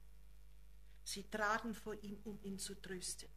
Sie 1.04 1.24
traten 1.30 1.74
vor 1.74 1.96
ihm, 2.04 2.20
um 2.26 2.40
ihn 2.44 2.60
zu 2.60 2.76
trösten. 2.76 3.30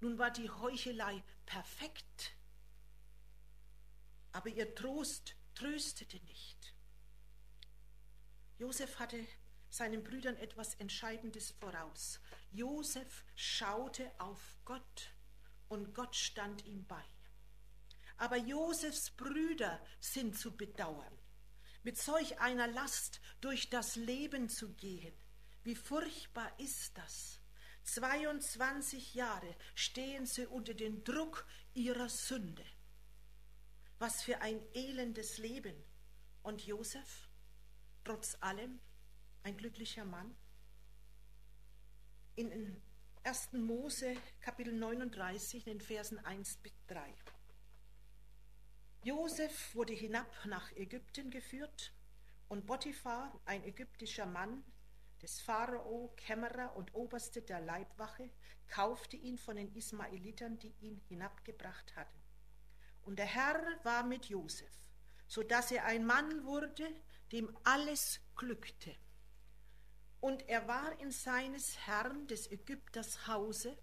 Nun 0.00 0.18
war 0.18 0.30
die 0.30 0.48
Heuchelei 0.48 1.22
perfekt, 1.46 2.32
aber 4.32 4.48
ihr 4.48 4.74
Trost 4.74 5.34
tröstete 5.54 6.18
nicht. 6.24 6.74
Josef 8.58 8.98
hatte 8.98 9.26
seinen 9.68 10.04
Brüdern 10.04 10.36
etwas 10.36 10.76
Entscheidendes 10.76 11.50
voraus. 11.50 12.20
Josef 12.52 13.24
schaute 13.34 14.10
auf 14.18 14.56
Gott 14.64 15.10
und 15.68 15.92
Gott 15.92 16.14
stand 16.14 16.64
ihm 16.66 16.84
bei. 16.86 17.04
Aber 18.16 18.36
Josefs 18.36 19.10
Brüder 19.10 19.80
sind 20.00 20.38
zu 20.38 20.56
bedauern, 20.56 21.18
mit 21.82 21.98
solch 21.98 22.38
einer 22.40 22.66
Last 22.66 23.20
durch 23.40 23.70
das 23.70 23.96
Leben 23.96 24.48
zu 24.48 24.72
gehen. 24.74 25.14
Wie 25.64 25.74
furchtbar 25.74 26.52
ist 26.58 26.96
das? 26.96 27.40
22 27.84 29.14
Jahre 29.14 29.54
stehen 29.74 30.26
sie 30.26 30.46
unter 30.46 30.74
dem 30.74 31.04
Druck 31.04 31.46
ihrer 31.74 32.08
Sünde. 32.08 32.64
Was 33.98 34.22
für 34.22 34.40
ein 34.40 34.60
elendes 34.74 35.38
Leben. 35.38 35.74
Und 36.42 36.66
Josef, 36.66 37.28
trotz 38.04 38.36
allem, 38.40 38.80
ein 39.42 39.56
glücklicher 39.56 40.04
Mann? 40.04 40.34
In 42.36 42.82
1. 43.22 43.52
Mose 43.52 44.16
Kapitel 44.40 44.74
39, 44.74 45.66
in 45.66 45.78
den 45.78 45.80
Versen 45.80 46.18
1 46.18 46.56
bis 46.58 46.72
3. 46.88 47.14
Josef 49.04 49.74
wurde 49.74 49.92
hinab 49.92 50.26
nach 50.46 50.72
Ägypten 50.72 51.30
geführt 51.30 51.92
und 52.48 52.64
Potiphar, 52.64 53.38
ein 53.44 53.62
ägyptischer 53.62 54.24
Mann, 54.24 54.64
des 55.20 55.42
Pharao, 55.42 56.14
Kämmerer 56.16 56.74
und 56.74 56.94
Oberste 56.94 57.42
der 57.42 57.60
Leibwache, 57.60 58.30
kaufte 58.66 59.18
ihn 59.18 59.36
von 59.36 59.56
den 59.56 59.74
Ismaelitern, 59.74 60.58
die 60.58 60.72
ihn 60.80 61.02
hinabgebracht 61.06 61.94
hatten. 61.96 62.18
Und 63.02 63.18
der 63.18 63.26
Herr 63.26 63.62
war 63.82 64.04
mit 64.04 64.24
Josef, 64.30 64.72
so 65.26 65.42
dass 65.42 65.70
er 65.70 65.84
ein 65.84 66.06
Mann 66.06 66.42
wurde, 66.46 66.88
dem 67.30 67.54
alles 67.62 68.20
glückte. 68.36 68.96
Und 70.22 70.48
er 70.48 70.66
war 70.66 70.98
in 70.98 71.10
seines 71.10 71.76
Herrn 71.86 72.26
des 72.26 72.50
Ägypters 72.50 73.26
Hause, 73.26 73.76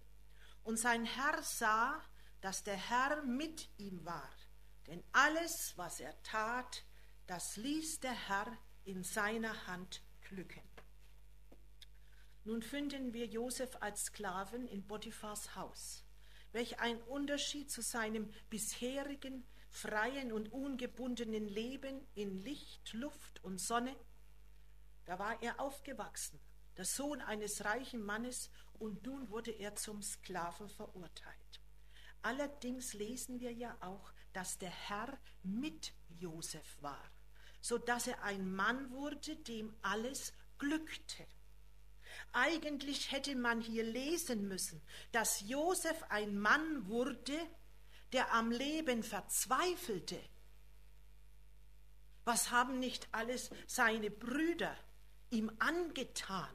und 0.63 0.79
sein 0.79 1.05
Herr 1.05 1.43
sah, 1.43 2.01
dass 2.41 2.63
der 2.63 2.77
Herr 2.77 3.21
mit 3.21 3.69
ihm 3.77 4.03
war 4.03 4.27
denn 4.87 5.03
alles, 5.11 5.73
was 5.77 5.99
er 5.99 6.21
tat, 6.23 6.83
das 7.27 7.57
ließ 7.57 7.99
der 7.99 8.29
Herr 8.29 8.57
in 8.83 9.03
seiner 9.03 9.67
Hand 9.67 10.01
glücken. 10.21 10.61
Nun 12.43 12.63
finden 12.63 13.13
wir 13.13 13.27
Josef 13.27 13.77
als 13.81 14.05
Sklaven 14.05 14.67
in 14.67 14.85
Potiphars 14.87 15.55
Haus. 15.55 16.03
Welch 16.51 16.79
ein 16.79 17.01
Unterschied 17.03 17.71
zu 17.71 17.81
seinem 17.81 18.33
bisherigen 18.49 19.45
freien 19.71 20.33
und 20.33 20.51
ungebundenen 20.51 21.47
Leben 21.47 22.05
in 22.13 22.41
Licht, 22.43 22.93
Luft 22.93 23.43
und 23.43 23.59
Sonne. 23.59 23.95
Da 25.05 25.17
war 25.17 25.41
er 25.41 25.59
aufgewachsen, 25.59 26.39
der 26.77 26.85
Sohn 26.85 27.21
eines 27.21 27.63
reichen 27.65 28.03
Mannes, 28.03 28.49
und 28.73 29.05
nun 29.05 29.29
wurde 29.29 29.51
er 29.51 29.75
zum 29.75 30.01
Sklaven 30.01 30.67
verurteilt. 30.67 31.61
Allerdings 32.23 32.93
lesen 32.93 33.39
wir 33.39 33.53
ja 33.53 33.77
auch, 33.79 34.11
dass 34.33 34.57
der 34.57 34.69
Herr 34.69 35.17
mit 35.43 35.93
Josef 36.19 36.77
war, 36.81 37.03
so 37.61 37.77
dass 37.77 38.07
er 38.07 38.23
ein 38.23 38.51
Mann 38.53 38.91
wurde, 38.91 39.35
dem 39.35 39.73
alles 39.81 40.33
glückte. 40.57 41.25
Eigentlich 42.33 43.11
hätte 43.11 43.35
man 43.35 43.61
hier 43.61 43.83
lesen 43.83 44.47
müssen, 44.47 44.81
dass 45.11 45.41
Josef 45.41 46.03
ein 46.09 46.39
Mann 46.39 46.87
wurde, 46.87 47.37
der 48.13 48.33
am 48.33 48.51
Leben 48.51 49.03
verzweifelte. 49.03 50.19
Was 52.23 52.51
haben 52.51 52.79
nicht 52.79 53.07
alles 53.11 53.49
seine 53.67 54.11
Brüder 54.11 54.75
ihm 55.29 55.51
angetan? 55.59 56.49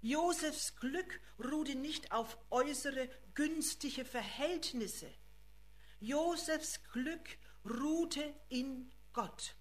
Josefs 0.00 0.76
Glück 0.76 1.20
ruhte 1.38 1.74
nicht 1.74 2.12
auf 2.12 2.38
äußere 2.50 3.08
günstige 3.34 4.04
Verhältnisse. 4.04 5.12
Josefs 6.00 6.80
Glück 6.92 7.38
ruhte 7.64 8.32
in 8.48 8.88
Gott. 9.12 9.56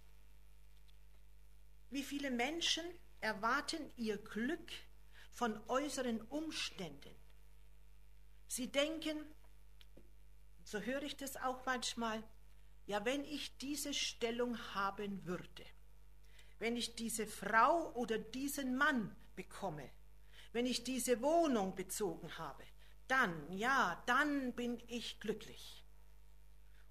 Wie 1.90 2.04
viele 2.04 2.30
Menschen 2.30 2.86
erwarten 3.22 3.92
ihr 3.96 4.18
Glück 4.18 4.72
von 5.32 5.60
äußeren 5.68 6.22
Umständen? 6.22 7.16
Sie 8.48 8.72
denken, 8.72 9.18
so 10.64 10.80
höre 10.80 11.02
ich 11.02 11.18
das 11.18 11.38
auch 11.38 11.66
manchmal, 11.66 12.24
ja, 12.86 13.04
wenn 13.04 13.26
ich 13.26 13.58
diese 13.58 13.96
Stellung 13.96 14.58
haben 14.76 15.26
würde, 15.26 15.66
wenn 16.60 16.76
ich 16.76 16.96
diese 16.96 17.26
Frau 17.26 17.92
oder 17.94 18.20
diesen 18.20 18.78
Mann 18.78 19.16
bekomme, 19.36 19.90
wenn 20.54 20.68
ich 20.68 20.84
diese 20.84 21.22
Wohnung 21.22 21.76
bezogen 21.76 22.38
habe, 22.38 22.64
dann, 23.08 23.52
ja, 23.52 24.04
dann 24.06 24.54
bin 24.54 24.80
ich 24.88 25.20
glücklich. 25.20 25.77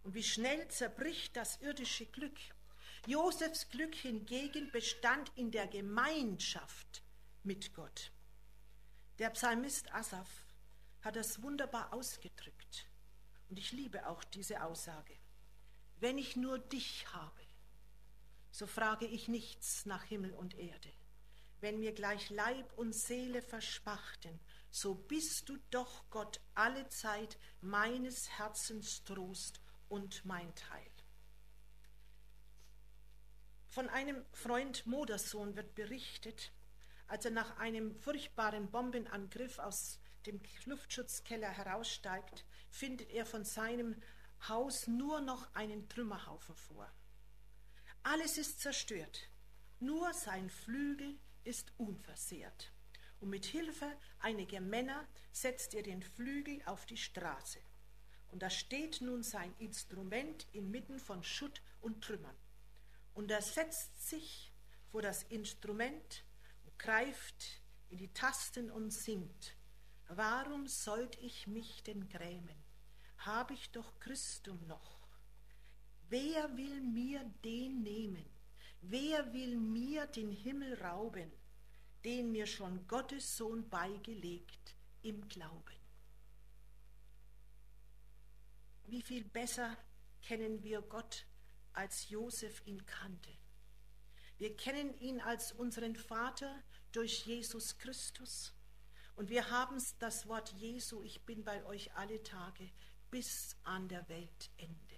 Und 0.06 0.14
wie 0.14 0.22
schnell 0.22 0.68
zerbricht 0.68 1.36
das 1.36 1.60
irdische 1.60 2.06
Glück. 2.06 2.38
Josefs 3.08 3.68
Glück 3.70 3.92
hingegen 3.92 4.70
bestand 4.70 5.32
in 5.34 5.50
der 5.50 5.66
Gemeinschaft 5.66 7.02
mit 7.42 7.74
Gott. 7.74 8.12
Der 9.18 9.30
Psalmist 9.30 9.92
Asaph 9.92 10.44
hat 11.02 11.16
das 11.16 11.42
wunderbar 11.42 11.92
ausgedrückt. 11.92 12.86
Und 13.50 13.58
ich 13.58 13.72
liebe 13.72 14.06
auch 14.06 14.22
diese 14.22 14.62
Aussage. 14.62 15.12
Wenn 15.98 16.18
ich 16.18 16.36
nur 16.36 16.60
dich 16.60 17.12
habe, 17.12 17.42
so 18.52 18.68
frage 18.68 19.06
ich 19.06 19.26
nichts 19.26 19.86
nach 19.86 20.04
Himmel 20.04 20.34
und 20.34 20.54
Erde. 20.54 20.92
Wenn 21.60 21.80
mir 21.80 21.92
gleich 21.92 22.30
Leib 22.30 22.78
und 22.78 22.94
Seele 22.94 23.42
verspachten, 23.42 24.38
so 24.70 24.94
bist 24.94 25.48
du 25.48 25.58
doch 25.72 26.08
Gott 26.10 26.40
alle 26.54 26.88
Zeit 26.90 27.38
meines 27.60 28.28
Herzens 28.38 29.02
Trost 29.02 29.60
und 29.88 30.24
mein 30.24 30.54
Teil. 30.54 30.90
Von 33.68 33.88
einem 33.90 34.24
Freund 34.32 34.86
Modersohn 34.86 35.54
wird 35.54 35.74
berichtet, 35.74 36.52
als 37.08 37.24
er 37.24 37.30
nach 37.30 37.58
einem 37.58 37.94
furchtbaren 37.94 38.70
Bombenangriff 38.70 39.58
aus 39.58 40.00
dem 40.24 40.40
Luftschutzkeller 40.64 41.50
heraussteigt, 41.50 42.44
findet 42.70 43.10
er 43.10 43.26
von 43.26 43.44
seinem 43.44 44.00
Haus 44.48 44.86
nur 44.86 45.20
noch 45.20 45.54
einen 45.54 45.88
Trümmerhaufen 45.88 46.54
vor. 46.56 46.90
Alles 48.02 48.38
ist 48.38 48.60
zerstört, 48.60 49.28
nur 49.80 50.12
sein 50.14 50.50
Flügel 50.50 51.18
ist 51.44 51.72
unversehrt. 51.76 52.72
Und 53.20 53.30
mit 53.30 53.46
Hilfe 53.46 53.96
einiger 54.18 54.60
Männer 54.60 55.06
setzt 55.32 55.74
er 55.74 55.82
den 55.82 56.02
Flügel 56.02 56.60
auf 56.66 56.86
die 56.86 56.96
Straße. 56.96 57.60
Und 58.30 58.42
da 58.42 58.50
steht 58.50 59.00
nun 59.00 59.22
sein 59.22 59.54
Instrument 59.58 60.46
inmitten 60.52 60.98
von 60.98 61.22
Schutt 61.22 61.62
und 61.80 62.02
Trümmern. 62.02 62.36
Und 63.14 63.30
er 63.30 63.42
setzt 63.42 64.08
sich 64.08 64.52
vor 64.90 65.02
das 65.02 65.22
Instrument 65.24 66.24
und 66.64 66.78
greift 66.78 67.62
in 67.88 67.98
die 67.98 68.12
Tasten 68.12 68.70
und 68.70 68.90
singt. 68.90 69.56
Warum 70.08 70.66
sollt 70.66 71.16
ich 71.22 71.46
mich 71.46 71.82
denn 71.82 72.08
grämen? 72.08 72.56
Hab 73.18 73.50
ich 73.50 73.70
doch 73.70 73.98
Christum 73.98 74.58
noch. 74.66 74.96
Wer 76.08 76.56
will 76.56 76.80
mir 76.80 77.24
den 77.44 77.82
nehmen? 77.82 78.24
Wer 78.82 79.32
will 79.32 79.56
mir 79.56 80.06
den 80.06 80.30
Himmel 80.30 80.80
rauben, 80.80 81.32
den 82.04 82.30
mir 82.30 82.46
schon 82.46 82.86
Gottes 82.86 83.36
Sohn 83.36 83.68
beigelegt 83.68 84.76
im 85.02 85.26
Glauben? 85.28 85.75
Wie 88.88 89.02
viel 89.02 89.24
besser 89.24 89.76
kennen 90.22 90.62
wir 90.62 90.82
Gott, 90.82 91.26
als 91.72 92.08
Josef 92.08 92.62
ihn 92.66 92.84
kannte. 92.86 93.30
Wir 94.38 94.56
kennen 94.56 94.96
ihn 94.98 95.20
als 95.20 95.52
unseren 95.52 95.94
Vater 95.94 96.62
durch 96.92 97.26
Jesus 97.26 97.78
Christus. 97.78 98.54
Und 99.14 99.30
wir 99.30 99.50
haben 99.50 99.82
das 99.98 100.26
Wort 100.26 100.52
Jesu, 100.52 101.02
ich 101.02 101.24
bin 101.24 101.44
bei 101.44 101.64
euch 101.64 101.94
alle 101.94 102.22
Tage 102.22 102.70
bis 103.10 103.56
an 103.62 103.88
der 103.88 104.08
Weltende. 104.08 104.96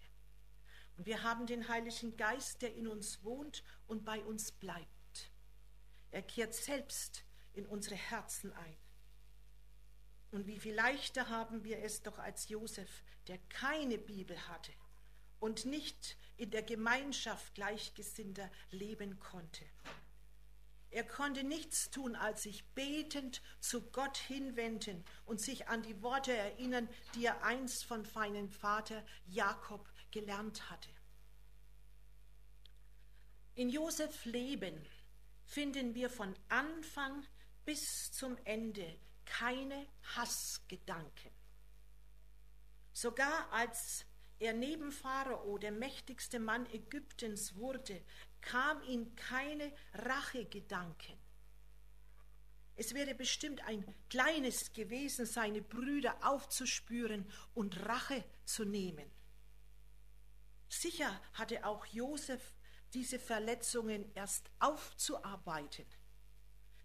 Und 0.97 1.07
wir 1.07 1.23
haben 1.23 1.47
den 1.47 1.68
Heiligen 1.68 2.16
Geist, 2.16 2.62
der 2.62 2.75
in 2.75 2.88
uns 2.88 3.23
wohnt 3.23 3.62
und 3.87 4.04
bei 4.04 4.23
uns 4.25 4.50
bleibt. 4.50 5.30
Er 6.11 6.23
kehrt 6.23 6.54
selbst 6.54 7.25
in 7.52 7.66
unsere 7.66 7.95
Herzen 7.95 8.52
ein. 8.52 8.76
Und 10.30 10.47
wie 10.47 10.58
viel 10.58 10.75
leichter 10.75 11.28
haben 11.28 11.64
wir 11.64 11.78
es 11.82 12.02
doch 12.02 12.18
als 12.18 12.49
Josef, 12.49 13.02
der 13.28 13.38
keine 13.49 13.99
Bibel 13.99 14.37
hatte 14.49 14.73
und 15.40 15.64
nicht 15.64 16.16
in 16.37 16.50
der 16.50 16.62
Gemeinschaft 16.62 17.54
Gleichgesinnter 17.54 18.50
leben 18.70 19.18
konnte. 19.20 19.64
Er 20.90 21.04
konnte 21.04 21.44
nichts 21.44 21.90
tun, 21.90 22.16
als 22.16 22.44
sich 22.44 22.64
betend 22.75 23.42
zu 23.61 23.83
Gott 23.90 24.16
hinwenden 24.16 25.05
und 25.26 25.40
sich 25.40 25.68
an 25.68 25.83
die 25.83 26.02
Worte 26.02 26.35
erinnern, 26.35 26.88
die 27.14 27.26
er 27.26 27.42
einst 27.44 27.85
von 27.85 28.07
feinem 28.07 28.48
Vater 28.48 29.05
Jakob 29.26 29.87
gelernt 30.11 30.70
hatte. 30.70 30.88
In 33.55 33.68
Josef 33.68 34.24
Leben 34.24 34.87
finden 35.44 35.94
wir 35.94 36.09
von 36.09 36.35
Anfang 36.48 37.26
bis 37.66 38.12
zum 38.12 38.38
Ende 38.44 38.98
keine 39.28 39.86
Hassgedanken. 40.16 41.30
Sogar 42.92 43.52
als 43.52 44.04
er 44.38 44.52
neben 44.54 44.90
Pharao 44.90 45.58
der 45.58 45.72
mächtigste 45.72 46.40
Mann 46.40 46.66
Ägyptens 46.72 47.54
wurde, 47.56 48.02
kam 48.40 48.82
ihm 48.82 49.14
keine 49.14 49.72
Rachegedanken. 49.94 51.16
Es 52.76 52.94
wäre 52.94 53.14
bestimmt 53.14 53.60
ein 53.66 53.84
kleines 54.08 54.72
gewesen, 54.72 55.26
seine 55.26 55.60
Brüder 55.60 56.16
aufzuspüren 56.22 57.28
und 57.54 57.76
Rache 57.86 58.24
zu 58.44 58.64
nehmen. 58.64 59.10
Sicher 60.68 61.20
hatte 61.34 61.66
auch 61.66 61.84
Josef 61.86 62.54
diese 62.94 63.18
Verletzungen 63.18 64.10
erst 64.14 64.50
aufzuarbeiten. 64.60 65.86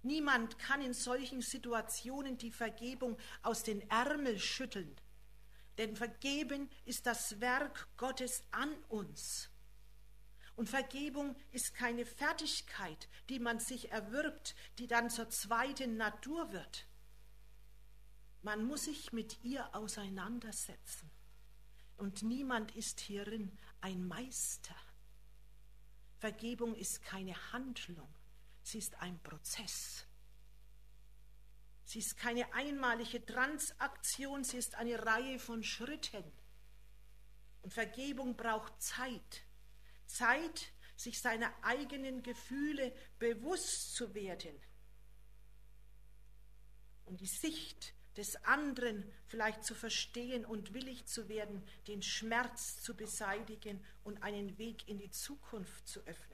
Niemand 0.04 0.60
kann 0.60 0.82
in 0.82 0.94
solchen 0.94 1.42
Situationen 1.42 2.38
die 2.38 2.52
Vergebung 2.52 3.18
aus 3.42 3.64
den 3.64 3.90
Ärmeln 3.90 4.38
schütteln. 4.38 4.96
Denn 5.78 5.96
vergeben 5.96 6.70
ist 6.86 7.06
das 7.06 7.40
Werk 7.40 7.88
Gottes 7.98 8.44
an 8.52 8.72
uns. 8.90 9.50
Und 10.56 10.70
Vergebung 10.70 11.36
ist 11.52 11.74
keine 11.74 12.06
Fertigkeit, 12.06 13.10
die 13.30 13.40
man 13.40 13.60
sich 13.60 13.92
erwirbt, 13.92 14.56
die 14.78 14.88
dann 14.88 15.10
zur 15.10 15.30
zweiten 15.30 15.98
Natur 15.98 16.52
wird. 16.52 16.86
Man 18.44 18.66
muss 18.66 18.86
sich 18.86 19.14
mit 19.14 19.44
ihr 19.44 19.74
auseinandersetzen. 19.74 21.10
Und 21.98 22.24
niemand 22.24 22.76
ist 22.76 23.00
hierin 23.00 23.58
ein 23.82 24.06
Meister. 24.06 24.76
Vergebung 26.20 26.76
ist 26.76 27.02
keine 27.04 27.36
Handlung, 27.52 28.14
sie 28.64 28.80
ist 28.80 28.96
ein 28.96 29.22
Prozess. 29.22 30.06
Sie 31.86 32.00
ist 32.00 32.18
keine 32.18 32.52
einmalige 32.54 33.24
Transaktion, 33.24 34.44
sie 34.44 34.58
ist 34.58 34.76
eine 34.76 35.06
Reihe 35.06 35.38
von 35.38 35.64
Schritten. 35.64 36.24
Und 37.62 37.74
Vergebung 37.74 38.36
braucht 38.36 38.82
Zeit. 38.82 39.46
Zeit, 40.06 40.74
sich 40.96 41.20
seiner 41.20 41.52
eigenen 41.64 42.24
Gefühle 42.24 42.96
bewusst 43.20 43.96
zu 43.96 44.14
werden. 44.14 44.60
Und 47.06 47.20
die 47.20 47.28
Sicht 47.28 47.94
des 48.16 48.36
anderen 48.44 49.12
vielleicht 49.28 49.64
zu 49.64 49.76
verstehen 49.76 50.46
und 50.46 50.74
willig 50.74 51.06
zu 51.06 51.30
werden, 51.30 51.64
den 51.88 52.02
Schmerz 52.02 52.82
zu 52.82 52.96
beseitigen 52.96 53.84
und 54.04 54.22
einen 54.24 54.58
Weg 54.58 54.88
in 54.88 55.00
die 55.00 55.10
Zukunft 55.10 55.88
zu 55.88 56.00
öffnen. 56.02 56.33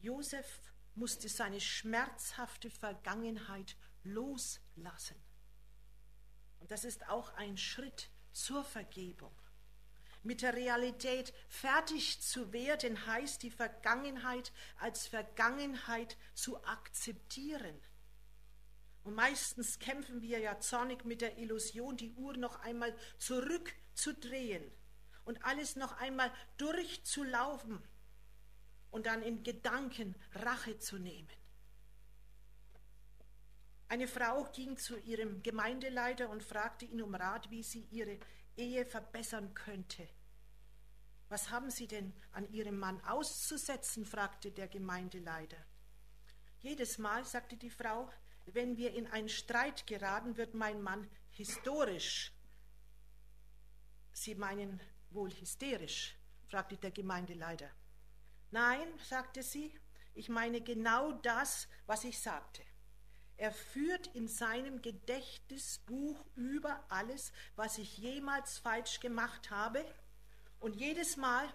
Josef 0.00 0.60
musste 0.94 1.28
seine 1.28 1.60
schmerzhafte 1.60 2.70
Vergangenheit 2.70 3.76
loslassen. 4.02 5.16
Und 6.60 6.70
das 6.70 6.84
ist 6.84 7.08
auch 7.08 7.34
ein 7.34 7.56
Schritt 7.56 8.10
zur 8.32 8.64
Vergebung. 8.64 9.34
Mit 10.22 10.42
der 10.42 10.54
Realität 10.54 11.32
fertig 11.48 12.20
zu 12.20 12.52
werden, 12.52 13.06
heißt 13.06 13.42
die 13.42 13.50
Vergangenheit 13.50 14.52
als 14.78 15.06
Vergangenheit 15.06 16.16
zu 16.34 16.64
akzeptieren. 16.64 17.80
Und 19.04 19.14
meistens 19.14 19.78
kämpfen 19.78 20.22
wir 20.22 20.40
ja 20.40 20.58
zornig 20.58 21.04
mit 21.04 21.20
der 21.20 21.38
Illusion, 21.38 21.96
die 21.96 22.12
Uhr 22.14 22.36
noch 22.36 22.58
einmal 22.60 22.92
zurückzudrehen 23.18 24.68
und 25.24 25.44
alles 25.44 25.76
noch 25.76 25.98
einmal 25.98 26.32
durchzulaufen 26.56 27.80
und 28.90 29.06
dann 29.06 29.22
in 29.22 29.42
Gedanken 29.42 30.14
Rache 30.34 30.78
zu 30.78 30.98
nehmen. 30.98 31.28
Eine 33.88 34.08
Frau 34.08 34.44
ging 34.52 34.76
zu 34.76 34.98
ihrem 34.98 35.42
Gemeindeleiter 35.42 36.28
und 36.28 36.42
fragte 36.42 36.86
ihn 36.86 37.02
um 37.02 37.14
Rat, 37.14 37.50
wie 37.50 37.62
sie 37.62 37.86
ihre 37.90 38.18
Ehe 38.56 38.84
verbessern 38.84 39.54
könnte. 39.54 40.08
Was 41.28 41.50
haben 41.50 41.70
Sie 41.70 41.86
denn 41.86 42.12
an 42.32 42.50
Ihrem 42.52 42.78
Mann 42.78 43.00
auszusetzen? 43.04 44.06
fragte 44.06 44.52
der 44.52 44.68
Gemeindeleiter. 44.68 45.56
Jedes 46.60 46.98
Mal, 46.98 47.24
sagte 47.24 47.56
die 47.56 47.70
Frau, 47.70 48.10
wenn 48.46 48.76
wir 48.76 48.94
in 48.94 49.06
einen 49.08 49.28
Streit 49.28 49.86
geraten, 49.86 50.36
wird 50.36 50.54
mein 50.54 50.80
Mann 50.82 51.08
historisch. 51.30 52.32
Sie 54.12 54.34
meinen 54.34 54.80
wohl 55.10 55.30
hysterisch? 55.30 56.16
fragte 56.48 56.76
der 56.76 56.92
Gemeindeleiter. 56.92 57.70
Nein, 58.50 58.86
sagte 59.08 59.42
sie, 59.42 59.72
ich 60.14 60.28
meine 60.28 60.60
genau 60.60 61.12
das, 61.12 61.68
was 61.86 62.04
ich 62.04 62.18
sagte. 62.20 62.62
Er 63.36 63.52
führt 63.52 64.06
in 64.14 64.28
seinem 64.28 64.80
Gedächtnisbuch 64.80 66.24
über 66.36 66.84
alles, 66.88 67.32
was 67.54 67.76
ich 67.76 67.98
jemals 67.98 68.58
falsch 68.58 69.00
gemacht 69.00 69.50
habe. 69.50 69.84
Und 70.58 70.74
jedes 70.74 71.18
Mal, 71.18 71.46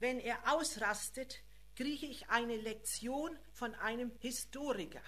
wenn 0.00 0.18
er 0.18 0.50
ausrastet, 0.50 1.42
kriege 1.76 2.06
ich 2.06 2.30
eine 2.30 2.56
Lektion 2.56 3.36
von 3.52 3.74
einem 3.74 4.12
Historiker. 4.20 5.02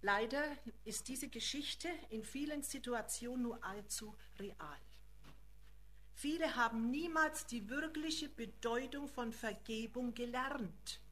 Leider 0.00 0.56
ist 0.84 1.08
diese 1.08 1.28
Geschichte 1.28 1.88
in 2.10 2.22
vielen 2.22 2.62
Situationen 2.62 3.42
nur 3.42 3.64
allzu 3.64 4.16
real. 4.38 4.80
Viele 6.18 6.56
haben 6.56 6.90
niemals 6.90 7.44
die 7.44 7.68
wirkliche 7.68 8.30
Bedeutung 8.30 9.06
von 9.06 9.34
Vergebung 9.34 10.14
gelernt 10.14 11.02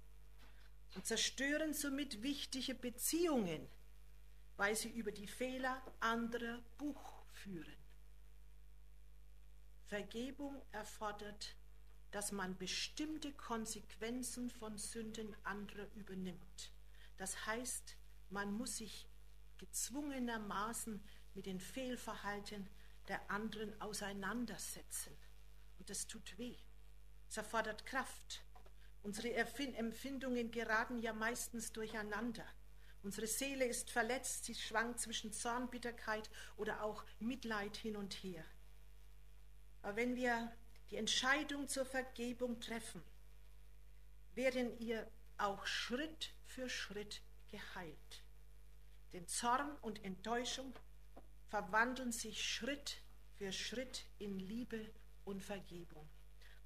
und 0.95 1.05
zerstören 1.05 1.75
somit 1.75 2.23
wichtige 2.23 2.75
Beziehungen, 2.75 3.69
weil 4.57 4.75
sie 4.75 4.89
über 4.89 5.13
die 5.13 5.27
Fehler 5.27 5.83
anderer 6.01 6.63
Buch 6.79 7.27
führen. 7.33 7.77
Vergebung 9.85 10.63
erfordert, 10.73 11.55
dass 12.11 12.33
man 12.33 12.57
bestimmte 12.57 13.31
Konsequenzen 13.35 14.49
von 14.49 14.79
Sünden 14.79 15.37
anderer 15.45 15.87
übernimmt. 15.97 16.73
Das 17.19 17.45
heißt, 17.45 17.95
man 18.31 18.55
muss 18.55 18.79
sich 18.79 19.07
gezwungenermaßen 19.59 21.05
mit 21.35 21.45
den 21.45 21.61
Fehlverhalten 21.61 22.67
der 23.09 23.31
anderen 23.31 23.81
auseinandersetzen. 23.81 25.17
Und 25.79 25.91
das 25.91 26.07
tut 26.07 26.39
weh. 26.39 26.57
Es 27.29 27.37
erfordert 27.37 27.85
Kraft. 27.87 28.43
Unsere 29.03 29.35
Empfindungen 29.35 30.51
geraten 30.51 30.99
ja 30.99 31.13
meistens 31.13 31.73
durcheinander. 31.73 32.47
Unsere 33.03 33.27
Seele 33.27 33.67
ist 33.67 33.91
verletzt, 33.91 34.45
sie 34.45 34.55
schwankt 34.55 34.99
zwischen 34.99 35.33
Zornbitterkeit 35.33 36.31
oder 36.57 36.83
auch 36.83 37.05
Mitleid 37.19 37.77
hin 37.77 37.97
und 37.97 38.15
her. 38.15 38.45
Aber 39.83 39.97
wenn 39.97 40.17
wir 40.17 40.51
die 40.91 40.97
Entscheidung 40.97 41.69
zur 41.69 41.85
Vergebung 41.85 42.61
treffen, 42.61 43.03
werden 44.35 44.79
ihr 44.79 45.07
auch 45.37 45.67
Schritt 45.67 46.33
für 46.47 46.71
Schritt 46.71 47.21
geheilt. 47.51 48.25
Denn 49.13 49.29
Zorn 49.29 49.77
und 49.83 50.03
Enttäuschung 50.03 50.75
verwandeln 51.55 52.11
sich 52.11 52.43
Schritt 52.43 53.01
für 53.35 53.53
Schritt 53.53 54.07
in 54.19 54.41
Liebe 54.41 54.91
und 55.25 55.41
Vergebung. 55.41 56.09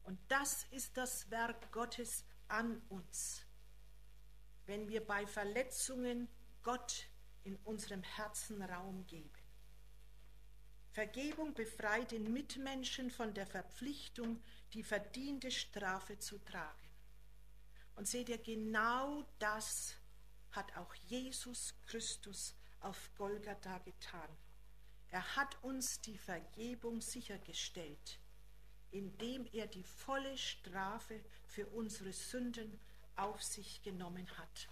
Und 0.04 0.18
das 0.28 0.64
ist 0.70 0.96
das 0.96 1.30
Werk 1.30 1.70
Gottes 1.72 2.24
an 2.48 2.80
uns. 2.88 3.42
Wenn 4.64 4.88
wir 4.88 5.06
bei 5.06 5.26
Verletzungen 5.26 6.26
Gott 6.62 7.06
in 7.44 7.56
unserem 7.64 8.02
Herzen 8.02 8.62
Raum 8.62 9.06
geben. 9.06 9.42
Vergebung 10.92 11.52
befreit 11.52 12.12
den 12.12 12.32
Mitmenschen 12.32 13.10
von 13.10 13.34
der 13.34 13.46
Verpflichtung, 13.46 14.42
die 14.72 14.82
verdiente 14.82 15.50
Strafe 15.50 16.18
zu 16.18 16.38
tragen. 16.38 16.88
Und 17.94 18.08
seht 18.08 18.30
ihr, 18.30 18.38
genau 18.38 19.22
das 19.38 19.96
hat 20.52 20.74
auch 20.78 20.94
Jesus 21.08 21.74
Christus 21.84 22.54
auf 22.80 23.10
Golgatha 23.16 23.80
getan. 23.80 24.30
Er 25.10 25.36
hat 25.36 25.62
uns 25.62 26.00
die 26.00 26.18
Vergebung 26.18 27.00
sichergestellt, 27.00 28.18
indem 28.90 29.46
er 29.52 29.66
die 29.66 29.84
volle 29.84 30.36
Strafe 30.36 31.20
für 31.46 31.66
unsere 31.68 32.12
Sünden 32.12 32.78
auf 33.16 33.42
sich 33.42 33.82
genommen 33.82 34.28
hat. 34.38 34.68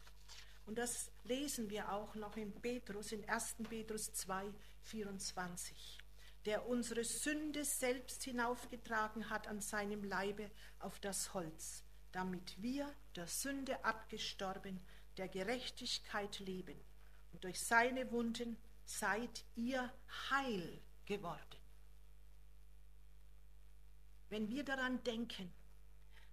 Und 0.66 0.78
das 0.78 1.10
lesen 1.24 1.70
wir 1.70 1.92
auch 1.92 2.14
noch 2.16 2.36
in 2.36 2.52
Petrus, 2.60 3.12
in 3.12 3.28
1. 3.28 3.56
Petrus 3.68 4.12
2, 4.12 4.52
24 4.82 5.98
der 6.46 6.68
unsere 6.68 7.04
Sünde 7.04 7.64
selbst 7.64 8.22
hinaufgetragen 8.22 9.28
hat 9.28 9.48
an 9.48 9.60
seinem 9.60 10.04
Leibe 10.04 10.48
auf 10.78 11.00
das 11.00 11.34
Holz, 11.34 11.82
damit 12.12 12.62
wir 12.62 12.88
der 13.16 13.26
Sünde 13.26 13.84
abgestorben, 13.84 14.80
der 15.16 15.28
Gerechtigkeit 15.28 16.38
leben. 16.38 16.78
Und 17.32 17.42
durch 17.42 17.60
seine 17.60 18.10
Wunden 18.12 18.56
seid 18.86 19.44
ihr 19.56 19.92
heil 20.30 20.80
geworden. 21.04 21.60
Wenn 24.30 24.48
wir 24.48 24.64
daran 24.64 25.02
denken, 25.04 25.52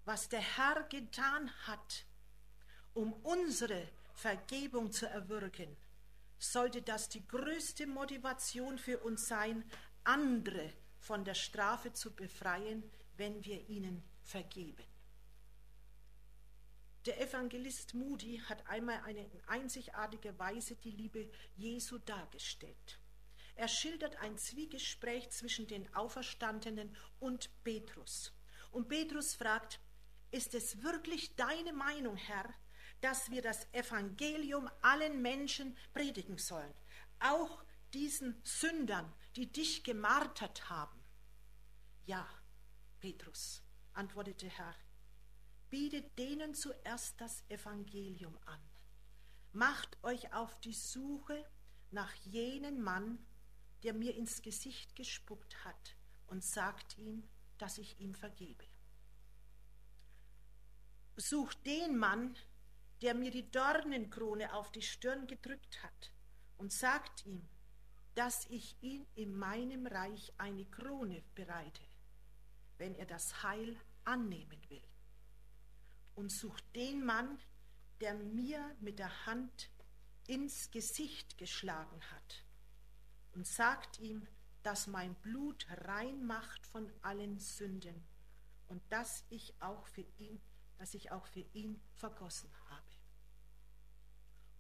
was 0.05 0.29
der 0.29 0.41
Herr 0.41 0.83
getan 0.83 1.51
hat, 1.67 2.05
um 2.93 3.13
unsere 3.23 3.89
Vergebung 4.13 4.91
zu 4.91 5.07
erwirken, 5.07 5.75
sollte 6.37 6.81
das 6.81 7.09
die 7.09 7.25
größte 7.27 7.87
Motivation 7.87 8.77
für 8.77 8.99
uns 8.99 9.27
sein, 9.27 9.63
andere 10.03 10.71
von 10.99 11.23
der 11.23 11.35
Strafe 11.35 11.93
zu 11.93 12.13
befreien, 12.13 12.83
wenn 13.17 13.43
wir 13.43 13.67
ihnen 13.69 14.03
vergeben. 14.23 14.83
Der 17.05 17.19
Evangelist 17.19 17.93
Moody 17.95 18.41
hat 18.47 18.65
einmal 18.67 19.01
eine 19.03 19.29
einzigartige 19.47 20.39
Weise 20.39 20.77
die 20.77 20.91
Liebe 20.91 21.29
Jesu 21.55 21.97
dargestellt. 21.97 22.99
Er 23.55 23.67
schildert 23.67 24.15
ein 24.17 24.37
Zwiegespräch 24.37 25.29
zwischen 25.29 25.67
den 25.67 25.93
Auferstandenen 25.93 26.95
und 27.19 27.49
Petrus. 27.65 28.31
Und 28.71 28.87
Petrus 28.87 29.35
fragt, 29.35 29.81
ist 30.31 30.55
es 30.55 30.81
wirklich 30.81 31.35
deine 31.35 31.73
Meinung, 31.73 32.15
Herr, 32.15 32.49
dass 33.01 33.29
wir 33.29 33.41
das 33.41 33.67
Evangelium 33.73 34.69
allen 34.81 35.21
Menschen 35.21 35.77
predigen 35.93 36.37
sollen, 36.37 36.73
auch 37.19 37.65
diesen 37.93 38.41
Sündern, 38.43 39.11
die 39.35 39.51
dich 39.51 39.83
gemartert 39.83 40.69
haben? 40.69 41.03
Ja, 42.05 42.25
Petrus, 43.01 43.61
antwortete 43.93 44.47
Herr, 44.47 44.73
bietet 45.73 46.19
denen 46.19 46.53
zuerst 46.53 47.19
das 47.19 47.43
Evangelium 47.49 48.37
an. 48.45 48.61
Macht 49.53 49.97
euch 50.03 50.31
auf 50.31 50.61
die 50.61 50.71
Suche 50.71 51.43
nach 51.89 52.13
jenem 52.25 52.83
Mann, 52.83 53.17
der 53.81 53.95
mir 53.95 54.15
ins 54.15 54.43
Gesicht 54.43 54.95
gespuckt 54.95 55.65
hat, 55.65 55.95
und 56.27 56.43
sagt 56.43 56.95
ihm, 56.99 57.27
dass 57.57 57.79
ich 57.79 57.99
ihm 57.99 58.13
vergebe. 58.13 58.63
Sucht 61.15 61.65
den 61.65 61.97
Mann, 61.97 62.35
der 63.01 63.15
mir 63.15 63.31
die 63.31 63.49
Dornenkrone 63.49 64.53
auf 64.53 64.71
die 64.71 64.83
Stirn 64.83 65.25
gedrückt 65.25 65.81
hat, 65.81 66.11
und 66.59 66.71
sagt 66.71 67.25
ihm, 67.25 67.49
dass 68.13 68.45
ich 68.51 68.77
ihm 68.81 69.07
in 69.15 69.35
meinem 69.35 69.87
Reich 69.87 70.33
eine 70.37 70.65
Krone 70.65 71.23
bereite, 71.33 71.81
wenn 72.77 72.93
er 72.93 73.07
das 73.07 73.41
Heil 73.41 73.75
annehmen 74.05 74.61
will. 74.69 74.92
Und 76.15 76.31
sucht 76.31 76.63
den 76.75 77.03
Mann, 77.05 77.39
der 78.01 78.13
mir 78.13 78.75
mit 78.79 78.99
der 78.99 79.25
Hand 79.25 79.69
ins 80.27 80.71
Gesicht 80.71 81.37
geschlagen 81.37 82.01
hat, 82.11 82.43
und 83.33 83.47
sagt 83.47 83.99
ihm, 83.99 84.27
dass 84.61 84.87
mein 84.87 85.15
Blut 85.15 85.67
rein 85.85 86.25
macht 86.25 86.65
von 86.67 86.91
allen 87.01 87.39
Sünden 87.39 88.03
und 88.67 88.81
dass 88.89 89.25
ich 89.29 89.53
auch 89.59 89.87
für 89.87 90.05
ihn, 90.17 90.41
dass 90.77 90.93
ich 90.93 91.11
auch 91.11 91.27
für 91.27 91.45
ihn 91.53 91.81
vergossen 91.95 92.49
habe. 92.69 92.83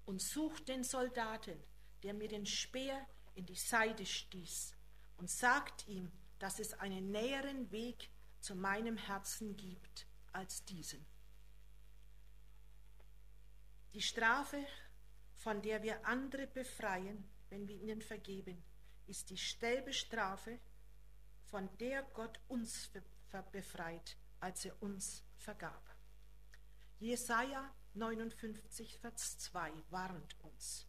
Und 0.05 0.21
sucht 0.21 0.67
den 0.67 0.83
Soldaten, 0.83 1.57
der 2.03 2.13
mir 2.13 2.27
den 2.27 2.45
Speer 2.45 3.07
in 3.35 3.45
die 3.45 3.55
Seite 3.55 4.05
stieß 4.05 4.75
und 5.17 5.29
sagt 5.29 5.87
ihm, 5.87 6.11
dass 6.39 6.59
es 6.59 6.73
einen 6.73 7.11
näheren 7.11 7.71
Weg 7.71 8.09
zu 8.41 8.55
meinem 8.55 8.97
Herzen 8.97 9.55
gibt 9.55 10.05
als 10.33 10.65
diesen. 10.65 11.05
Die 13.93 14.01
Strafe, 14.01 14.65
von 15.35 15.61
der 15.61 15.83
wir 15.83 16.05
andere 16.05 16.47
befreien, 16.47 17.29
wenn 17.49 17.67
wir 17.67 17.75
ihnen 17.75 18.01
vergeben, 18.01 18.63
ist 19.07 19.29
dieselbe 19.29 19.93
Strafe, 19.93 20.59
von 21.45 21.69
der 21.77 22.03
Gott 22.13 22.39
uns 22.47 22.89
befreit, 23.51 24.17
als 24.39 24.65
er 24.65 24.81
uns 24.81 25.23
vergab. 25.37 25.95
Jesaja 26.99 27.73
59, 27.93 28.97
Vers 28.99 29.37
2 29.37 29.71
warnt 29.89 30.35
uns 30.41 30.87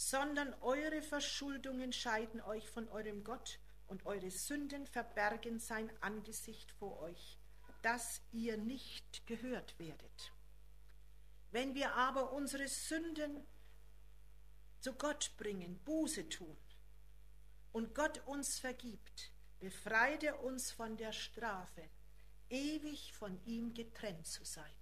sondern 0.00 0.54
eure 0.62 1.02
Verschuldungen 1.02 1.92
scheiden 1.92 2.40
euch 2.40 2.66
von 2.70 2.88
eurem 2.88 3.22
Gott 3.22 3.58
und 3.86 4.06
eure 4.06 4.30
Sünden 4.30 4.86
verbergen 4.86 5.58
sein 5.58 5.90
Angesicht 6.00 6.72
vor 6.72 7.00
euch, 7.00 7.38
dass 7.82 8.22
ihr 8.32 8.56
nicht 8.56 9.26
gehört 9.26 9.78
werdet. 9.78 10.32
Wenn 11.50 11.74
wir 11.74 11.94
aber 11.94 12.32
unsere 12.32 12.68
Sünden 12.68 13.46
zu 14.80 14.94
Gott 14.94 15.32
bringen, 15.36 15.78
Buße 15.84 16.28
tun 16.28 16.56
und 17.72 17.94
Gott 17.94 18.24
uns 18.26 18.58
vergibt, 18.58 19.32
befreit 19.58 20.22
er 20.22 20.42
uns 20.42 20.70
von 20.70 20.96
der 20.96 21.12
Strafe, 21.12 21.88
ewig 22.48 23.12
von 23.12 23.44
ihm 23.44 23.74
getrennt 23.74 24.26
zu 24.26 24.44
sein. 24.44 24.74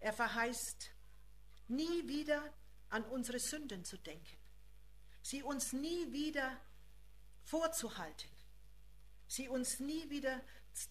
Er 0.00 0.12
verheißt, 0.12 0.90
nie 1.68 2.08
wieder 2.08 2.52
an 2.88 3.04
unsere 3.04 3.38
Sünden 3.38 3.84
zu 3.84 3.96
denken, 3.98 4.36
sie 5.22 5.42
uns 5.42 5.72
nie 5.72 6.12
wieder 6.12 6.60
vorzuhalten. 7.44 8.30
Sie 9.26 9.48
uns 9.48 9.78
nie 9.78 10.10
wieder, 10.10 10.40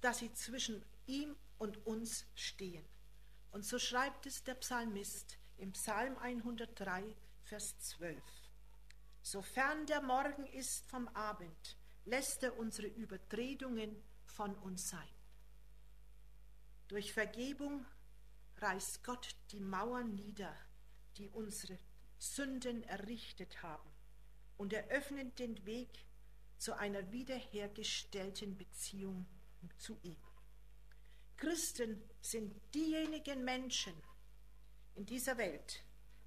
dass 0.02 0.20
sie 0.20 0.34
zwischen 0.34 0.84
ihm 1.08 1.36
und 1.58 1.86
uns 1.86 2.26
stehen. 2.36 2.86
Und 3.52 3.66
so 3.66 3.80
schreibt 3.80 4.26
es 4.26 4.44
der 4.44 4.56
Psalmist 4.56 5.38
im 5.58 5.74
Psalm 5.74 6.18
103, 6.18 7.16
Vers 7.44 7.78
12. 7.80 8.22
Sofern 9.22 9.86
der 9.88 10.02
Morgen 10.02 10.46
ist 10.48 10.86
vom 10.88 11.08
Abend, 11.10 11.78
lässt 12.06 12.44
er 12.44 12.58
unsere 12.58 12.88
Übertretungen 12.88 14.02
von 14.26 14.56
uns 14.56 14.90
sein. 14.90 15.08
Durch 16.88 17.14
Vergebung 17.14 17.86
reißt 18.58 19.04
Gott 19.04 19.36
die 19.52 19.60
Mauern 19.60 20.16
nieder, 20.16 20.56
die 21.18 21.30
unsere 21.30 21.78
Sünden 22.18 22.84
errichtet 22.84 23.62
haben, 23.62 23.90
und 24.58 24.74
eröffnet 24.74 25.40
den 25.40 25.66
Weg 25.66 26.06
zu 26.58 26.74
einer 26.74 27.12
wiederhergestellten 27.12 28.58
Beziehung 28.58 29.26
zu 29.78 29.98
ihm. 30.04 30.18
Christen 31.40 32.04
sind 32.22 32.54
diejenigen 32.74 33.46
Menschen 33.46 33.94
in 34.96 35.06
dieser 35.06 35.38
Welt, 35.38 35.84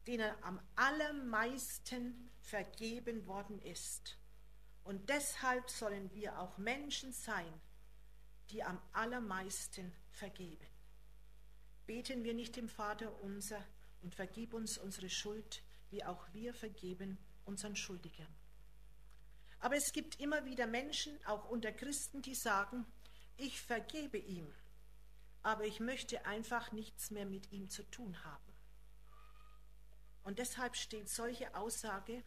denen 0.07 0.33
am 0.40 0.59
allermeisten 0.75 2.31
vergeben 2.40 3.27
worden 3.27 3.61
ist. 3.61 4.16
Und 4.85 5.11
deshalb 5.11 5.68
sollen 5.68 6.11
wir 6.14 6.38
auch 6.38 6.57
Menschen 6.57 7.12
sein, 7.12 7.61
die 8.51 8.62
am 8.62 8.81
allermeisten 8.94 9.92
vergeben. 10.12 10.66
Beten 11.87 12.25
wir 12.25 12.33
nicht 12.33 12.57
dem 12.57 12.70
Vater 12.70 13.20
unser 13.20 13.62
und 14.01 14.14
vergib 14.14 14.55
uns 14.55 14.79
unsere 14.79 15.11
Schuld, 15.11 15.62
wie 15.90 16.03
auch 16.05 16.27
wir 16.33 16.55
vergeben 16.55 17.18
unseren 17.44 17.77
Schuldigern. 17.77 18.35
Aber 19.61 19.77
es 19.77 19.92
gibt 19.92 20.18
immer 20.20 20.46
wieder 20.46 20.66
Menschen, 20.66 21.12
auch 21.27 21.51
unter 21.51 21.70
Christen, 21.70 22.22
die 22.22 22.35
sagen, 22.35 22.87
ich 23.37 23.61
vergebe 23.61 24.16
ihm, 24.16 24.53
aber 25.43 25.65
ich 25.65 25.81
möchte 25.81 26.25
einfach 26.25 26.73
nichts 26.73 27.11
mehr 27.11 27.27
mit 27.27 27.51
ihm 27.53 27.69
zu 27.69 27.83
tun 27.91 28.23
haben. 28.25 28.53
Und 30.25 30.39
deshalb 30.39 30.77
steht 30.77 31.09
solche 31.09 31.55
Aussage 31.55 32.23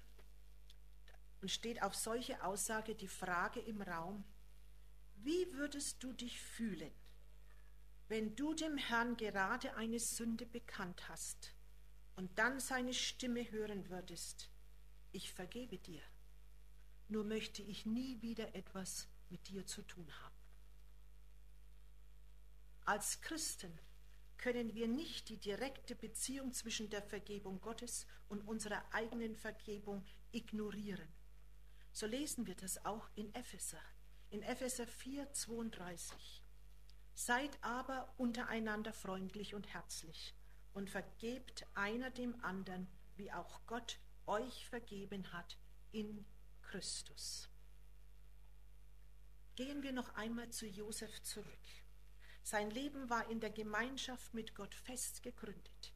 und 1.41 1.49
steht 1.49 1.81
auf 1.81 1.95
solche 1.95 2.43
Aussage 2.43 2.95
die 2.95 3.07
Frage 3.07 3.61
im 3.61 3.81
Raum, 3.81 4.25
wie 5.17 5.51
würdest 5.53 6.03
du 6.03 6.11
dich 6.11 6.41
fühlen, 6.41 6.91
wenn 8.07 8.35
du 8.35 8.53
dem 8.53 8.77
Herrn 8.77 9.15
gerade 9.17 9.75
eine 9.75 9.99
Sünde 9.99 10.45
bekannt 10.45 11.07
hast 11.07 11.53
und 12.15 12.37
dann 12.37 12.59
seine 12.59 12.93
Stimme 12.93 13.49
hören 13.51 13.89
würdest, 13.89 14.49
ich 15.11 15.31
vergebe 15.33 15.77
dir, 15.77 16.01
nur 17.07 17.23
möchte 17.23 17.61
ich 17.61 17.85
nie 17.85 18.21
wieder 18.21 18.53
etwas 18.55 19.07
mit 19.29 19.47
dir 19.47 19.65
zu 19.65 19.81
tun 19.83 20.07
haben. 20.21 20.34
Als 22.85 23.19
Christen 23.21 23.79
können 24.37 24.75
wir 24.75 24.87
nicht 24.87 25.29
die 25.29 25.37
direkte 25.37 25.95
Beziehung 25.95 26.53
zwischen 26.53 26.87
der 26.91 27.01
Vergebung 27.01 27.59
Gottes 27.59 28.05
und 28.29 28.47
unserer 28.47 28.83
eigenen 28.93 29.35
Vergebung 29.35 30.05
ignorieren. 30.31 31.07
So 31.91 32.05
lesen 32.05 32.45
wir 32.45 32.53
das 32.53 32.85
auch 32.85 33.09
in 33.15 33.33
Epheser, 33.33 33.81
in 34.29 34.43
Epheser 34.43 34.85
4, 34.85 35.33
32. 35.33 36.43
Seid 37.15 37.57
aber 37.63 38.13
untereinander 38.17 38.93
freundlich 38.93 39.55
und 39.55 39.73
herzlich 39.73 40.35
und 40.73 40.91
vergebt 40.91 41.65
einer 41.73 42.11
dem 42.11 42.39
anderen, 42.43 42.87
wie 43.15 43.31
auch 43.31 43.65
Gott 43.65 43.97
euch 44.27 44.67
vergeben 44.69 45.33
hat 45.33 45.57
in 45.91 46.23
Christus. 46.61 47.49
Gehen 49.55 49.81
wir 49.81 49.91
noch 49.91 50.13
einmal 50.13 50.49
zu 50.49 50.67
Josef 50.67 51.23
zurück. 51.23 51.84
Sein 52.45 52.69
Leben 52.69 53.09
war 53.09 53.27
in 53.31 53.39
der 53.39 53.49
Gemeinschaft 53.49 54.35
mit 54.35 54.53
Gott 54.53 54.75
fest 54.75 55.23
gegründet. 55.23 55.93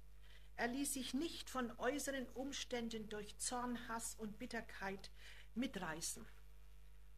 Er 0.56 0.68
ließ 0.68 0.96
sich 0.96 1.14
nicht 1.14 1.48
von 1.48 1.72
äußeren 1.78 2.28
Umständen 2.30 3.08
durch 3.08 3.38
Zorn, 3.38 3.88
Hass 3.88 4.16
und 4.16 4.40
Bitterkeit 4.40 5.12
mitreißen. 5.54 6.26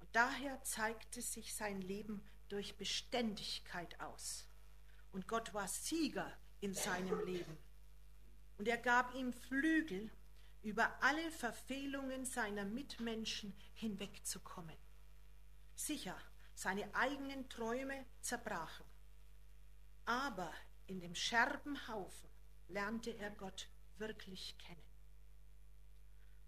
Und 0.02 0.10
daher 0.12 0.62
zeigte 0.64 1.22
sich 1.22 1.56
sein 1.56 1.80
Leben 1.80 2.22
durch 2.50 2.76
Beständigkeit 2.76 3.98
aus. 4.02 4.50
Und 5.14 5.30
Gott 5.30 5.54
war 5.54 5.70
Sieger 5.70 6.38
in 6.60 6.74
seinem 6.74 7.26
Leben. 7.26 7.58
Und 8.58 8.68
er 8.68 8.80
gab 8.80 9.16
ihm 9.16 9.32
Flügel, 9.32 10.12
über 10.62 11.02
alle 11.02 11.32
Verfehlungen 11.32 12.26
seiner 12.26 12.66
Mitmenschen 12.66 13.56
hinwegzukommen. 13.76 14.76
Sicher, 15.74 16.18
seine 16.54 16.94
eigenen 16.94 17.48
Träume 17.48 18.06
zerbrachen. 18.20 18.91
Aber 20.06 20.52
in 20.88 21.00
dem 21.00 21.16
Scherbenhaufen 21.16 22.30
lernte 22.68 23.12
er 23.18 23.32
Gott 23.32 23.70
wirklich 23.98 24.58
kennen. 24.58 24.92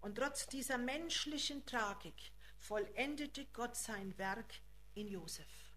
Und 0.00 0.16
trotz 0.16 0.46
dieser 0.46 0.76
menschlichen 0.76 1.64
Tragik 1.64 2.32
vollendete 2.58 3.46
Gott 3.46 3.76
sein 3.76 4.16
Werk 4.18 4.60
in 4.94 5.08
Josef. 5.08 5.72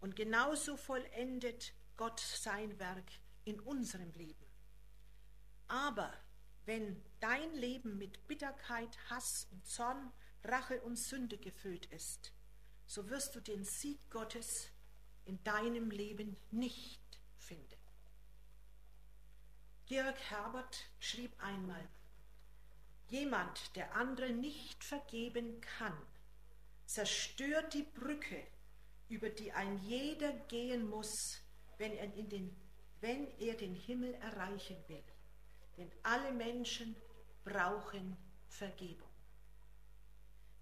Und 0.00 0.16
genauso 0.16 0.76
vollendet 0.76 1.72
Gott 1.96 2.20
sein 2.20 2.78
Werk 2.78 3.10
in 3.44 3.60
unserem 3.60 4.10
Leben. 4.12 4.46
Aber 5.68 6.12
wenn 6.64 7.02
dein 7.20 7.54
Leben 7.54 7.98
mit 7.98 8.26
Bitterkeit, 8.26 8.98
Hass 9.08 9.48
und 9.52 9.66
Zorn, 9.66 10.12
Rache 10.44 10.80
und 10.82 10.96
Sünde 10.96 11.38
gefüllt 11.38 11.86
ist, 11.86 12.32
so 12.86 13.08
wirst 13.08 13.34
du 13.34 13.40
den 13.40 13.64
Sieg 13.64 14.10
Gottes 14.10 14.70
in 15.30 15.44
deinem 15.44 15.92
Leben 15.92 16.36
nicht 16.50 17.00
finden. 17.38 17.78
Georg 19.86 20.18
Herbert 20.28 20.90
schrieb 20.98 21.30
einmal, 21.40 21.88
jemand, 23.10 23.76
der 23.76 23.94
andere 23.94 24.30
nicht 24.30 24.82
vergeben 24.82 25.60
kann, 25.60 25.96
zerstört 26.84 27.74
die 27.74 27.84
Brücke, 27.84 28.44
über 29.08 29.28
die 29.28 29.52
ein 29.52 29.78
jeder 29.84 30.32
gehen 30.48 30.90
muss, 30.90 31.40
wenn 31.78 31.92
er, 31.92 32.12
in 32.14 32.28
den, 32.28 32.56
wenn 33.00 33.28
er 33.38 33.54
den 33.54 33.76
Himmel 33.76 34.14
erreichen 34.14 34.78
will. 34.88 35.04
Denn 35.76 35.92
alle 36.02 36.32
Menschen 36.32 36.96
brauchen 37.44 38.16
Vergebung. 38.48 39.08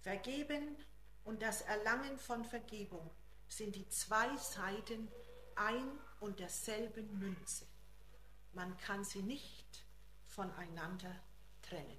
Vergeben 0.03 0.77
und 1.25 1.41
das 1.41 1.63
Erlangen 1.63 2.19
von 2.19 2.45
Vergebung 2.45 3.11
sind 3.49 3.77
die 3.77 3.89
zwei 3.89 4.37
Seiten 4.37 5.09
ein 5.55 5.91
und 6.21 6.39
derselben 6.39 7.19
Münze. 7.19 7.67
Man 8.53 8.77
kann 8.79 9.05
sie 9.05 9.23
nicht 9.23 9.85
voneinander 10.27 11.15
trennen. 11.63 11.99